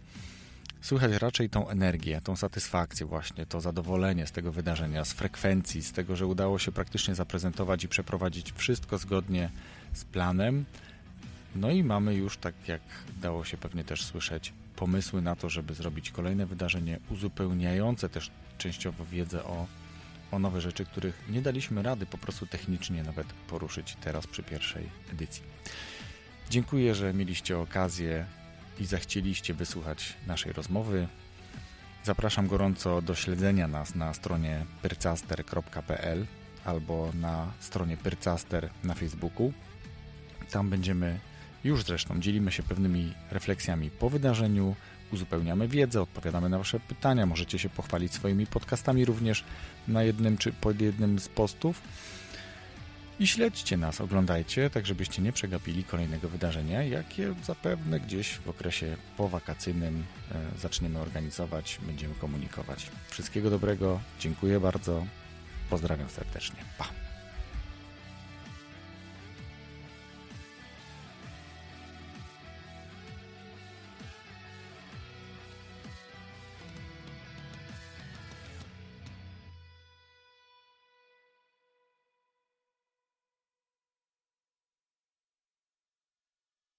Słychać 0.85 1.13
raczej 1.13 1.51
tą 1.51 1.69
energię, 1.69 2.21
tą 2.25 2.37
satysfakcję 2.37 3.07
właśnie, 3.07 3.47
to 3.47 3.61
zadowolenie 3.61 4.27
z 4.27 4.33
tego 4.33 4.53
wydarzenia, 4.53 5.05
z 5.05 5.13
frekwencji, 5.13 5.83
z 5.83 5.93
tego, 5.93 6.17
że 6.17 6.27
udało 6.27 6.59
się 6.59 6.73
praktycznie 6.73 7.15
zaprezentować 7.15 7.85
i 7.85 7.89
przeprowadzić 7.89 8.53
wszystko 8.53 8.99
zgodnie 8.99 9.51
z 9.93 10.05
planem. 10.05 10.65
No 11.57 11.71
i 11.71 11.85
mamy 11.85 12.15
już, 12.15 12.37
tak 12.37 12.55
jak 12.69 12.81
dało 13.21 13.45
się 13.45 13.57
pewnie 13.57 13.85
też 13.85 14.05
słyszeć, 14.05 14.53
pomysły 14.77 15.23
na 15.23 15.37
to, 15.37 15.49
żeby 15.49 15.75
zrobić 15.75 16.11
kolejne 16.11 16.47
wydarzenie 16.47 16.99
uzupełniające 17.11 18.09
też 18.09 18.31
częściowo 18.59 19.05
wiedzę 19.05 19.45
o, 19.45 19.67
o 20.31 20.39
nowe 20.39 20.61
rzeczy, 20.61 20.85
których 20.85 21.25
nie 21.29 21.43
daliśmy 21.43 21.83
rady 21.83 22.07
po 22.07 22.19
prostu 22.19 22.47
technicznie 22.47 23.03
nawet 23.03 23.27
poruszyć 23.27 23.97
teraz 24.01 24.27
przy 24.27 24.43
pierwszej 24.43 24.89
edycji. 25.13 25.43
Dziękuję, 26.51 26.95
że 26.95 27.15
mieliście 27.15 27.59
okazję 27.59 28.27
i 28.81 28.87
zachcieliście 28.87 29.55
wysłuchać 29.55 30.15
naszej 30.27 30.53
rozmowy. 30.53 31.09
Zapraszam 32.05 32.47
gorąco 32.47 33.03
do 33.03 33.15
śledzenia 33.15 33.69
nas 33.69 33.95
na 33.95 34.15
stronie 34.15 34.67
pyrcaster.pl 34.83 36.27
albo 36.65 37.11
na 37.15 37.53
stronie 37.61 37.97
Pyrcaster 37.97 38.71
na 38.85 38.95
Facebooku. 38.95 39.53
Tam 40.51 40.71
będziemy 40.71 41.21
już 41.65 41.85
zresztą 41.85 42.21
dzielimy 42.21 42.53
się 42.53 42.63
pewnymi 42.63 43.15
refleksjami 43.31 43.91
po 43.91 44.11
wydarzeniu, 44.11 44.77
uzupełniamy 45.13 45.69
wiedzę, 45.69 46.03
odpowiadamy 46.03 46.49
na 46.49 46.59
Wasze 46.59 46.81
pytania. 46.81 47.27
Możecie 47.27 47.59
się 47.59 47.69
pochwalić 47.69 48.15
swoimi 48.15 48.47
podcastami 48.47 49.05
również 49.05 49.45
na 49.89 50.03
jednym 50.03 50.39
czy 50.39 50.53
pod 50.53 50.81
jednym 50.81 51.19
z 51.19 51.29
postów. 51.29 51.83
I 53.21 53.27
śledźcie 53.27 53.77
nas, 53.77 54.01
oglądajcie, 54.01 54.71
tak 54.71 54.87
żebyście 54.87 55.23
nie 55.23 55.33
przegapili 55.33 55.85
kolejnego 55.85 56.29
wydarzenia, 56.29 56.83
jakie 56.83 57.35
zapewne 57.45 58.01
gdzieś 58.01 58.35
w 58.35 58.49
okresie 58.49 58.97
powakacyjnym 59.17 60.05
e, 60.33 60.59
zaczniemy 60.59 60.99
organizować, 61.01 61.79
będziemy 61.83 62.15
komunikować. 62.15 62.91
Wszystkiego 63.11 63.51
dobrego, 63.51 64.01
dziękuję 64.21 64.61
bardzo, 64.61 65.07
pozdrawiam 65.71 66.09
serdecznie. 66.09 66.57
Pa! 66.79 67.04